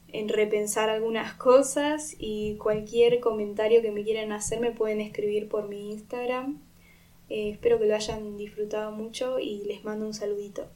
en 0.08 0.30
repensar 0.30 0.90
algunas 0.90 1.34
cosas 1.34 2.16
y 2.18 2.56
cualquier 2.56 3.20
comentario 3.20 3.82
que 3.82 3.92
me 3.92 4.04
quieran 4.04 4.32
hacer 4.32 4.62
me 4.62 4.72
pueden 4.72 5.02
escribir 5.02 5.50
por 5.50 5.68
mi 5.68 5.92
Instagram. 5.92 6.62
Eh, 7.30 7.50
espero 7.50 7.78
que 7.78 7.88
lo 7.88 7.96
hayan 7.96 8.38
disfrutado 8.38 8.92
mucho 8.92 9.38
y 9.40 9.66
les 9.66 9.84
mando 9.84 10.08
un 10.08 10.14
saludito. 10.14 10.68